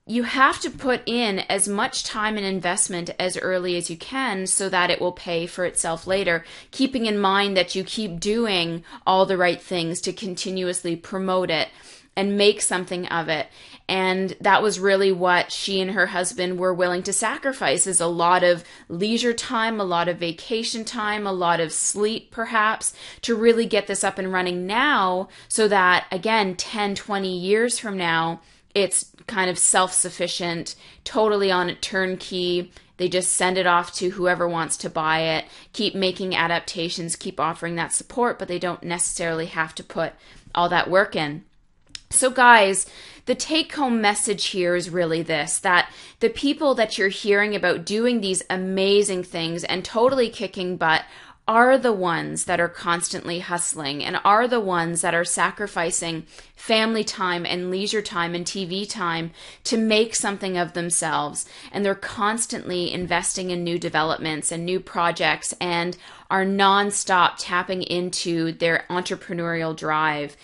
You 0.08 0.24
have 0.24 0.60
to 0.60 0.70
put 0.70 1.02
in 1.08 1.40
as 1.40 1.68
much 1.68 2.04
time 2.04 2.38
and 2.38 2.46
investment 2.46 3.10
as 3.18 3.38
early 3.38 3.76
as 3.76 3.90
you 3.90 3.98
can 3.98 4.46
so 4.46 4.70
that 4.70 4.92
it 4.92 5.02
will 5.02 5.12
pay 5.12 5.48
for 5.48 5.66
itself 5.66 6.06
later, 6.06 6.46
keeping 6.70 7.08
in 7.08 7.18
mind 7.18 7.58
that 7.58 7.74
you 7.74 7.84
keep 7.84 8.20
doing 8.20 8.84
all 9.08 9.26
the 9.26 9.38
right 9.38 9.60
things 9.60 10.02
to 10.02 10.14
continuously 10.14 10.96
promote 10.96 11.50
it 11.50 11.70
and 12.16 12.38
make 12.38 12.62
something 12.62 13.08
of 13.08 13.30
it. 13.30 13.48
And 13.88 14.36
that 14.42 14.64
was 14.64 14.80
really 14.80 15.12
what 15.12 15.52
she 15.52 15.80
and 15.80 15.92
her 15.92 16.08
husband 16.08 16.58
were 16.58 16.74
willing 16.74 17.04
to 17.04 17.14
sacrifice 17.14 17.86
is 17.86 18.02
a 18.02 18.08
lot 18.08 18.44
of 18.44 18.64
leisure 18.90 19.34
time, 19.34 19.80
a 19.80 19.84
lot 19.84 20.08
of 20.08 20.18
vacation 20.18 20.84
time, 20.86 21.28
a 21.28 21.32
lot 21.32 21.60
of 21.60 21.72
sleep 21.72 22.32
perhaps 22.32 22.96
to 23.22 23.36
really 23.36 23.68
get 23.68 23.86
this 23.86 24.04
up 24.04 24.18
and 24.18 24.34
running 24.34 24.66
now 24.66 25.30
so 25.48 25.68
that 25.68 26.08
again 26.12 26.56
10, 26.56 26.96
20 26.96 27.38
years 27.38 27.78
from 27.78 27.96
now 27.96 28.42
it's 28.76 29.12
kind 29.26 29.50
of 29.50 29.58
self-sufficient, 29.58 30.76
totally 31.06 31.50
on 31.50 31.70
a 31.70 31.76
turnkey. 31.76 32.72
They 32.98 33.08
just 33.08 33.34
send 33.34 33.58
it 33.58 33.66
off 33.66 33.94
to 33.96 34.12
whoever 34.12 34.48
wants 34.48 34.78
to 34.78 34.90
buy 34.90 35.20
it, 35.20 35.46
keep 35.74 35.96
making 35.96 36.36
adaptations, 36.36 37.16
keep 37.16 37.40
offering 37.40 37.76
that 37.76 37.94
support, 37.94 38.38
but 38.38 38.48
they 38.48 38.60
don't 38.60 38.84
necessarily 38.84 39.48
have 39.48 39.74
to 39.76 39.84
put 39.84 40.14
all 40.54 40.70
that 40.70 40.90
work 40.90 41.16
in. 41.16 41.46
So, 42.10 42.30
guys, 42.30 42.86
the 43.26 43.36
take 43.36 43.74
home 43.74 44.02
message 44.02 44.48
here 44.48 44.76
is 44.76 44.90
really 44.90 45.24
this 45.24 45.60
that 45.60 45.92
the 46.20 46.30
people 46.30 46.76
that 46.76 46.98
you're 46.98 47.10
hearing 47.10 47.56
about 47.56 47.86
doing 47.86 48.22
these 48.22 48.44
amazing 48.50 49.24
things 49.24 49.64
and 49.64 49.84
totally 49.84 50.30
kicking 50.30 50.78
butt 50.78 51.04
are 51.48 51.78
the 51.78 51.94
ones 51.94 52.46
that 52.46 52.60
are 52.60 52.70
constantly 52.70 53.40
hustling 53.40 54.04
and 54.04 54.20
are 54.26 54.48
the 54.48 54.60
ones 54.60 55.02
that 55.02 55.14
are 55.14 55.24
sacrificing 55.24 56.26
family 56.56 57.04
time 57.04 57.46
and 57.46 57.70
leisure 57.70 58.02
time 58.02 58.34
and 58.34 58.46
TV 58.46 58.90
time 58.90 59.30
to 59.64 59.78
make 59.78 60.16
something 60.16 60.58
of 60.58 60.74
themselves. 60.74 61.46
And 61.72 61.86
they're 61.86 61.94
constantly 61.94 62.92
investing 62.92 63.52
in 63.52 63.64
new 63.64 63.78
developments 63.78 64.52
and 64.52 64.66
new 64.66 64.80
projects 64.80 65.54
and 65.62 65.96
are 66.32 66.46
nonstop 66.46 67.36
tapping 67.38 67.84
into 67.84 68.52
their 68.52 68.86
entrepreneurial 68.90 69.76
drive. 69.76 70.36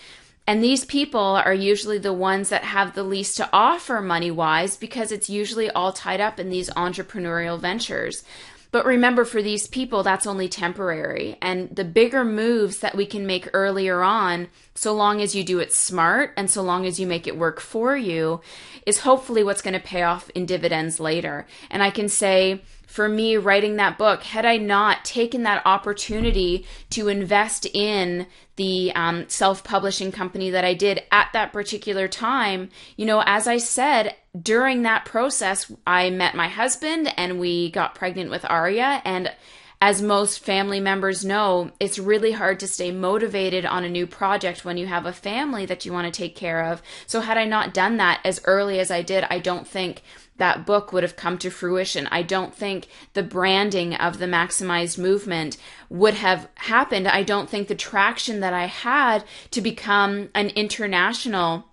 And 0.46 0.62
these 0.62 0.84
people 0.84 1.20
are 1.20 1.54
usually 1.54 1.98
the 1.98 2.12
ones 2.12 2.48
that 2.48 2.64
have 2.64 2.94
the 2.94 3.04
least 3.04 3.36
to 3.36 3.48
offer 3.52 4.00
money 4.00 4.30
wise 4.30 4.76
because 4.76 5.12
it's 5.12 5.30
usually 5.30 5.70
all 5.70 5.92
tied 5.92 6.20
up 6.20 6.40
in 6.40 6.50
these 6.50 6.70
entrepreneurial 6.70 7.60
ventures. 7.60 8.24
But 8.72 8.86
remember, 8.86 9.26
for 9.26 9.42
these 9.42 9.66
people, 9.66 10.02
that's 10.02 10.26
only 10.26 10.48
temporary. 10.48 11.36
And 11.42 11.68
the 11.76 11.84
bigger 11.84 12.24
moves 12.24 12.78
that 12.78 12.96
we 12.96 13.04
can 13.04 13.26
make 13.26 13.50
earlier 13.52 14.02
on, 14.02 14.48
so 14.74 14.94
long 14.94 15.20
as 15.20 15.34
you 15.34 15.44
do 15.44 15.58
it 15.58 15.74
smart 15.74 16.32
and 16.38 16.50
so 16.50 16.62
long 16.62 16.86
as 16.86 16.98
you 16.98 17.06
make 17.06 17.26
it 17.26 17.36
work 17.36 17.60
for 17.60 17.94
you, 17.94 18.40
is 18.86 19.00
hopefully 19.00 19.44
what's 19.44 19.60
going 19.60 19.74
to 19.74 19.80
pay 19.80 20.02
off 20.02 20.30
in 20.30 20.46
dividends 20.46 20.98
later. 20.98 21.46
And 21.70 21.82
I 21.82 21.90
can 21.90 22.08
say, 22.08 22.62
for 22.92 23.08
me 23.08 23.38
writing 23.38 23.76
that 23.76 23.96
book 23.96 24.22
had 24.22 24.44
I 24.44 24.58
not 24.58 25.02
taken 25.02 25.44
that 25.44 25.62
opportunity 25.64 26.66
to 26.90 27.08
invest 27.08 27.64
in 27.72 28.26
the 28.56 28.92
um, 28.94 29.26
self 29.30 29.64
publishing 29.64 30.12
company 30.12 30.50
that 30.50 30.62
I 30.62 30.74
did 30.74 31.02
at 31.10 31.30
that 31.32 31.54
particular 31.54 32.06
time. 32.06 32.68
You 32.98 33.06
know, 33.06 33.22
as 33.24 33.48
I 33.48 33.56
said, 33.56 34.14
during 34.38 34.82
that 34.82 35.06
process, 35.06 35.72
I 35.86 36.10
met 36.10 36.34
my 36.34 36.48
husband 36.48 37.10
and 37.16 37.40
we 37.40 37.70
got 37.70 37.94
pregnant 37.94 38.30
with 38.30 38.44
Arya. 38.44 39.00
And 39.06 39.32
as 39.80 40.02
most 40.02 40.44
family 40.44 40.78
members 40.78 41.24
know, 41.24 41.70
it's 41.80 41.98
really 41.98 42.32
hard 42.32 42.60
to 42.60 42.68
stay 42.68 42.92
motivated 42.92 43.64
on 43.64 43.84
a 43.84 43.88
new 43.88 44.06
project 44.06 44.66
when 44.66 44.76
you 44.76 44.86
have 44.86 45.06
a 45.06 45.14
family 45.14 45.64
that 45.64 45.86
you 45.86 45.94
want 45.94 46.12
to 46.12 46.22
take 46.22 46.36
care 46.36 46.62
of. 46.66 46.82
So, 47.06 47.20
had 47.20 47.38
I 47.38 47.46
not 47.46 47.72
done 47.72 47.96
that 47.96 48.20
as 48.22 48.42
early 48.44 48.78
as 48.78 48.90
I 48.90 49.00
did, 49.00 49.24
I 49.30 49.38
don't 49.38 49.66
think 49.66 50.02
that 50.42 50.66
book 50.66 50.92
would 50.92 51.04
have 51.04 51.14
come 51.14 51.38
to 51.38 51.50
fruition. 51.50 52.08
I 52.10 52.22
don't 52.22 52.52
think 52.52 52.88
the 53.12 53.22
branding 53.22 53.94
of 53.94 54.18
the 54.18 54.26
maximized 54.26 54.98
movement 54.98 55.56
would 55.88 56.14
have 56.14 56.48
happened. 56.56 57.06
I 57.06 57.22
don't 57.22 57.48
think 57.48 57.68
the 57.68 57.76
traction 57.76 58.40
that 58.40 58.52
I 58.52 58.66
had 58.66 59.22
to 59.52 59.60
become 59.60 60.30
an 60.34 60.48
international 60.48 61.68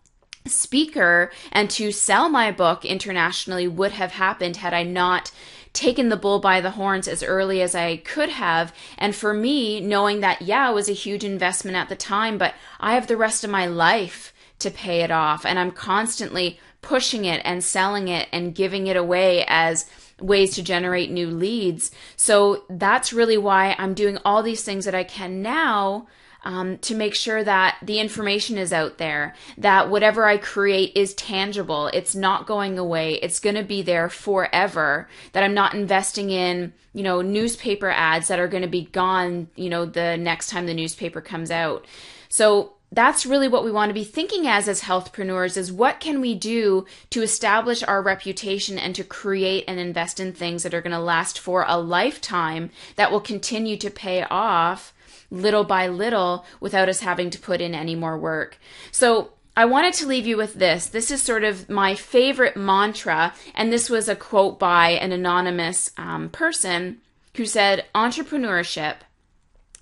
speaker 0.45 1.31
and 1.51 1.67
to 1.71 1.91
sell 1.91 2.29
my 2.29 2.51
book 2.51 2.85
internationally 2.85 3.67
would 3.67 3.93
have 3.93 4.11
happened 4.11 4.57
had 4.57 4.75
I 4.75 4.83
not 4.83 5.31
taken 5.73 6.09
the 6.09 6.15
bull 6.17 6.37
by 6.37 6.61
the 6.61 6.71
horns 6.71 7.07
as 7.07 7.23
early 7.23 7.63
as 7.63 7.73
I 7.73 7.97
could 7.97 8.29
have. 8.29 8.71
And 8.99 9.15
for 9.15 9.33
me, 9.33 9.81
knowing 9.81 10.19
that, 10.19 10.43
yeah, 10.43 10.69
it 10.69 10.75
was 10.75 10.89
a 10.89 10.93
huge 10.93 11.23
investment 11.23 11.75
at 11.75 11.89
the 11.89 11.95
time, 11.95 12.37
but 12.37 12.53
I 12.79 12.93
have 12.93 13.07
the 13.07 13.17
rest 13.17 13.43
of 13.43 13.49
my 13.49 13.65
life 13.65 14.31
to 14.59 14.71
pay 14.71 15.01
it 15.01 15.11
off. 15.11 15.45
And 15.45 15.57
I'm 15.57 15.71
constantly 15.71 16.59
pushing 16.81 17.25
it 17.25 17.41
and 17.43 17.63
selling 17.63 18.07
it 18.07 18.27
and 18.31 18.55
giving 18.55 18.87
it 18.87 18.95
away 18.95 19.43
as 19.47 19.85
ways 20.19 20.55
to 20.55 20.63
generate 20.63 21.11
new 21.11 21.27
leads. 21.27 21.91
So 22.15 22.63
that's 22.69 23.13
really 23.13 23.37
why 23.37 23.75
I'm 23.77 23.93
doing 23.93 24.17
all 24.23 24.43
these 24.43 24.63
things 24.63 24.85
that 24.85 24.95
I 24.95 25.03
can 25.03 25.41
now. 25.41 26.07
Um, 26.45 26.77
to 26.77 26.95
make 26.95 27.15
sure 27.15 27.43
that 27.43 27.79
the 27.83 27.99
information 27.99 28.57
is 28.57 28.71
out 28.71 28.97
there, 28.97 29.35
that 29.57 29.89
whatever 29.89 30.23
I 30.23 30.37
create 30.37 30.93
is 30.95 31.13
tangible, 31.15 31.87
it's 31.87 32.15
not 32.15 32.47
going 32.47 32.79
away, 32.79 33.15
it's 33.15 33.41
going 33.41 33.57
to 33.57 33.63
be 33.63 33.81
there 33.81 34.07
forever, 34.07 35.09
that 35.33 35.43
I'm 35.43 35.53
not 35.53 35.73
investing 35.73 36.29
in, 36.29 36.71
you 36.93 37.03
know, 37.03 37.21
newspaper 37.21 37.89
ads 37.89 38.29
that 38.29 38.39
are 38.39 38.47
going 38.47 38.63
to 38.63 38.69
be 38.69 38.85
gone, 38.85 39.49
you 39.57 39.69
know, 39.69 39.85
the 39.85 40.15
next 40.15 40.49
time 40.49 40.65
the 40.65 40.73
newspaper 40.73 41.19
comes 41.19 41.51
out. 41.51 41.85
So 42.29 42.71
that's 42.91 43.25
really 43.25 43.47
what 43.47 43.63
we 43.63 43.71
want 43.71 43.89
to 43.89 43.93
be 43.93 44.03
thinking 44.03 44.47
as 44.47 44.67
as 44.67 44.81
healthpreneurs 44.81 45.57
is 45.57 45.71
what 45.71 45.99
can 45.99 46.21
we 46.21 46.33
do 46.33 46.85
to 47.11 47.21
establish 47.21 47.83
our 47.83 48.01
reputation 48.01 48.79
and 48.79 48.95
to 48.95 49.03
create 49.03 49.63
and 49.67 49.79
invest 49.79 50.19
in 50.19 50.33
things 50.33 50.63
that 50.63 50.73
are 50.73 50.81
going 50.81 50.91
to 50.91 50.99
last 50.99 51.39
for 51.39 51.65
a 51.67 51.77
lifetime 51.77 52.71
that 52.95 53.11
will 53.11 53.21
continue 53.21 53.77
to 53.77 53.91
pay 53.91 54.23
off 54.23 54.93
little 55.31 55.63
by 55.63 55.87
little 55.87 56.45
without 56.59 56.89
us 56.89 57.01
having 57.01 57.29
to 57.29 57.39
put 57.39 57.61
in 57.61 57.75
any 57.75 57.95
more 57.95 58.17
work. 58.17 58.57
So 58.91 59.33
I 59.55 59.65
wanted 59.65 59.93
to 59.95 60.07
leave 60.07 60.25
you 60.25 60.37
with 60.37 60.55
this. 60.55 60.87
This 60.87 61.11
is 61.11 61.21
sort 61.21 61.43
of 61.43 61.69
my 61.69 61.93
favorite 61.93 62.55
mantra, 62.55 63.33
and 63.53 63.71
this 63.71 63.89
was 63.89 64.07
a 64.07 64.15
quote 64.15 64.57
by 64.57 64.91
an 64.91 65.11
anonymous 65.11 65.91
um, 65.97 66.29
person 66.29 67.01
who 67.35 67.45
said, 67.45 67.85
Entrepreneurship 67.93 68.95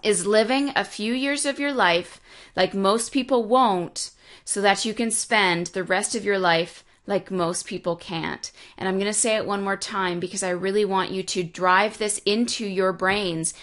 is 0.03 0.27
living 0.27 0.71
a 0.75 0.83
few 0.83 1.13
years 1.13 1.45
of 1.45 1.59
your 1.59 1.73
life 1.73 2.19
like 2.55 2.73
most 2.73 3.11
people 3.11 3.43
won't, 3.43 4.11
so 4.45 4.61
that 4.61 4.85
you 4.85 4.93
can 4.93 5.11
spend 5.11 5.67
the 5.67 5.83
rest 5.83 6.15
of 6.15 6.23
your 6.23 6.39
life 6.39 6.83
like 7.05 7.31
most 7.31 7.65
people 7.65 7.95
can't. 7.95 8.51
And 8.77 8.87
I'm 8.87 8.95
going 8.95 9.05
to 9.07 9.13
say 9.13 9.35
it 9.35 9.45
one 9.45 9.63
more 9.63 9.77
time 9.77 10.19
because 10.19 10.43
I 10.43 10.49
really 10.49 10.85
want 10.85 11.11
you 11.11 11.23
to 11.23 11.43
drive 11.43 11.97
this 11.97 12.19
into 12.25 12.65
your 12.65 12.93
brains 12.93 13.53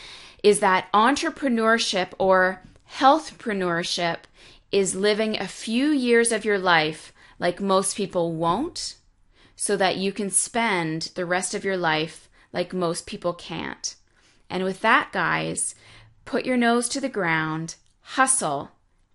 is 0.42 0.60
that 0.60 0.90
entrepreneurship 0.92 2.12
or 2.18 2.62
Healthpreneurship 2.98 4.18
is 4.70 4.94
living 4.94 5.38
a 5.38 5.48
few 5.48 5.88
years 5.88 6.32
of 6.32 6.44
your 6.44 6.58
life 6.58 7.12
like 7.38 7.60
most 7.60 7.96
people 7.96 8.32
won't, 8.32 8.96
so 9.56 9.76
that 9.76 9.96
you 9.96 10.12
can 10.12 10.30
spend 10.30 11.10
the 11.14 11.26
rest 11.26 11.54
of 11.54 11.64
your 11.64 11.76
life 11.76 12.28
like 12.52 12.72
most 12.72 13.06
people 13.06 13.32
can't. 13.32 13.96
And 14.48 14.64
with 14.64 14.80
that, 14.82 15.10
guys, 15.12 15.74
put 16.24 16.44
your 16.44 16.56
nose 16.56 16.88
to 16.90 17.00
the 17.00 17.08
ground, 17.08 17.76
hustle, 18.00 18.70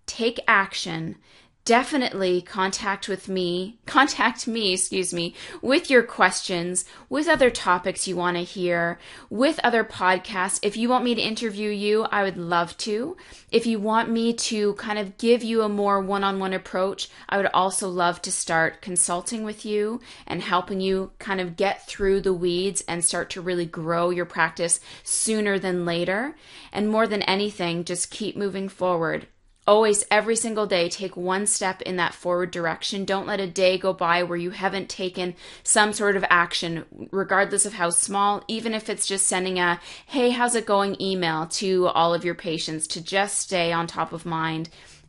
take 0.06 0.40
action, 0.46 1.16
definitely 1.64 2.40
contact 2.40 3.08
with 3.08 3.28
me, 3.28 3.78
contact 3.86 4.46
me, 4.46 4.72
excuse 4.72 5.12
me, 5.12 5.34
with 5.60 5.90
your 5.90 6.02
questions, 6.02 6.84
with 7.08 7.28
other 7.28 7.50
topics 7.50 8.08
you 8.08 8.16
want 8.16 8.36
to 8.36 8.42
hear, 8.42 8.98
with 9.28 9.60
other 9.62 9.84
podcasts. 9.84 10.58
If 10.62 10.76
you 10.76 10.88
want 10.88 11.04
me 11.04 11.14
to 11.14 11.20
interview 11.20 11.70
you, 11.70 12.04
I 12.04 12.22
would 12.22 12.36
love 12.36 12.76
to. 12.78 13.16
If 13.52 13.66
you 13.66 13.78
want 13.78 14.10
me 14.10 14.32
to 14.32 14.74
kind 14.74 14.98
of 14.98 15.18
give 15.18 15.42
you 15.42 15.62
a 15.62 15.68
more 15.68 16.00
one-on-one 16.00 16.52
approach, 16.52 17.08
I 17.28 17.36
would 17.36 17.50
also 17.52 17.88
love 17.88 18.22
to 18.22 18.32
start 18.32 18.80
consulting 18.80 19.44
with 19.44 19.64
you 19.64 20.00
and 20.26 20.42
helping 20.42 20.80
you 20.80 21.12
kind 21.18 21.40
of 21.40 21.56
get 21.56 21.86
through 21.86 22.22
the 22.22 22.34
weeds 22.34 22.82
and 22.88 23.04
start 23.04 23.30
to 23.30 23.40
really 23.40 23.66
grow 23.66 24.10
your 24.10 24.26
practice 24.26 24.80
sooner 25.02 25.58
than 25.58 25.84
later. 25.84 26.36
And 26.72 26.88
more 26.88 27.06
than 27.06 27.22
anything, 27.22 27.84
just 27.84 28.10
keep 28.10 28.36
moving 28.36 28.68
forward 28.68 29.26
always 29.66 30.04
every 30.10 30.36
single 30.36 30.66
day 30.66 30.88
take 30.88 31.16
one 31.16 31.46
step 31.46 31.82
in 31.82 31.96
that 31.96 32.14
forward 32.14 32.50
direction. 32.50 33.04
Don't 33.04 33.26
let 33.26 33.40
a 33.40 33.46
day 33.46 33.78
go 33.78 33.92
by 33.92 34.22
where 34.22 34.38
you 34.38 34.50
haven't 34.50 34.88
taken 34.88 35.34
some 35.62 35.92
sort 35.92 36.16
of 36.16 36.24
action 36.28 36.84
regardless 37.10 37.66
of 37.66 37.74
how 37.74 37.90
small 37.90 38.42
even 38.48 38.74
if 38.74 38.88
it's 38.88 39.06
just 39.06 39.26
sending 39.26 39.58
a 39.58 39.80
hey 40.06 40.30
how's 40.30 40.54
it 40.54 40.66
going? 40.66 41.00
email 41.00 41.46
to 41.46 41.86
all 41.88 42.12
of 42.14 42.24
your 42.24 42.34
patients 42.34 42.86
to 42.86 43.00
just 43.00 43.38
stay 43.38 43.72
on 43.72 43.86
top 43.86 44.12
of 44.12 44.26
mind 44.26 44.68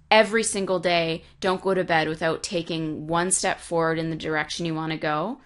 every 0.10 0.44
single 0.44 0.80
day. 0.80 1.24
Don't 1.40 1.62
go 1.62 1.74
to 1.74 1.84
bed 1.84 2.08
without 2.08 2.44
taking 2.44 3.08
one 3.08 3.32
step 3.32 3.60
forward 3.60 3.98
in 3.98 4.10
the 4.10 4.16
direction 4.16 4.66
you 4.66 4.76
want 4.76 4.92
to 4.92 4.98
go. 4.98 5.40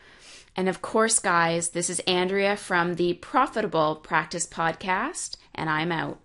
And 0.55 0.67
of 0.67 0.81
course 0.81 1.19
guys 1.19 1.69
this 1.69 1.89
is 1.89 2.01
andrea 2.07 2.55
from 2.55 2.95
the 2.95 3.15
profitable 3.15 3.97
practice 3.97 4.47
podcast 4.47 5.37
and 5.53 5.69
i'm 5.69 5.91
out 5.91 6.19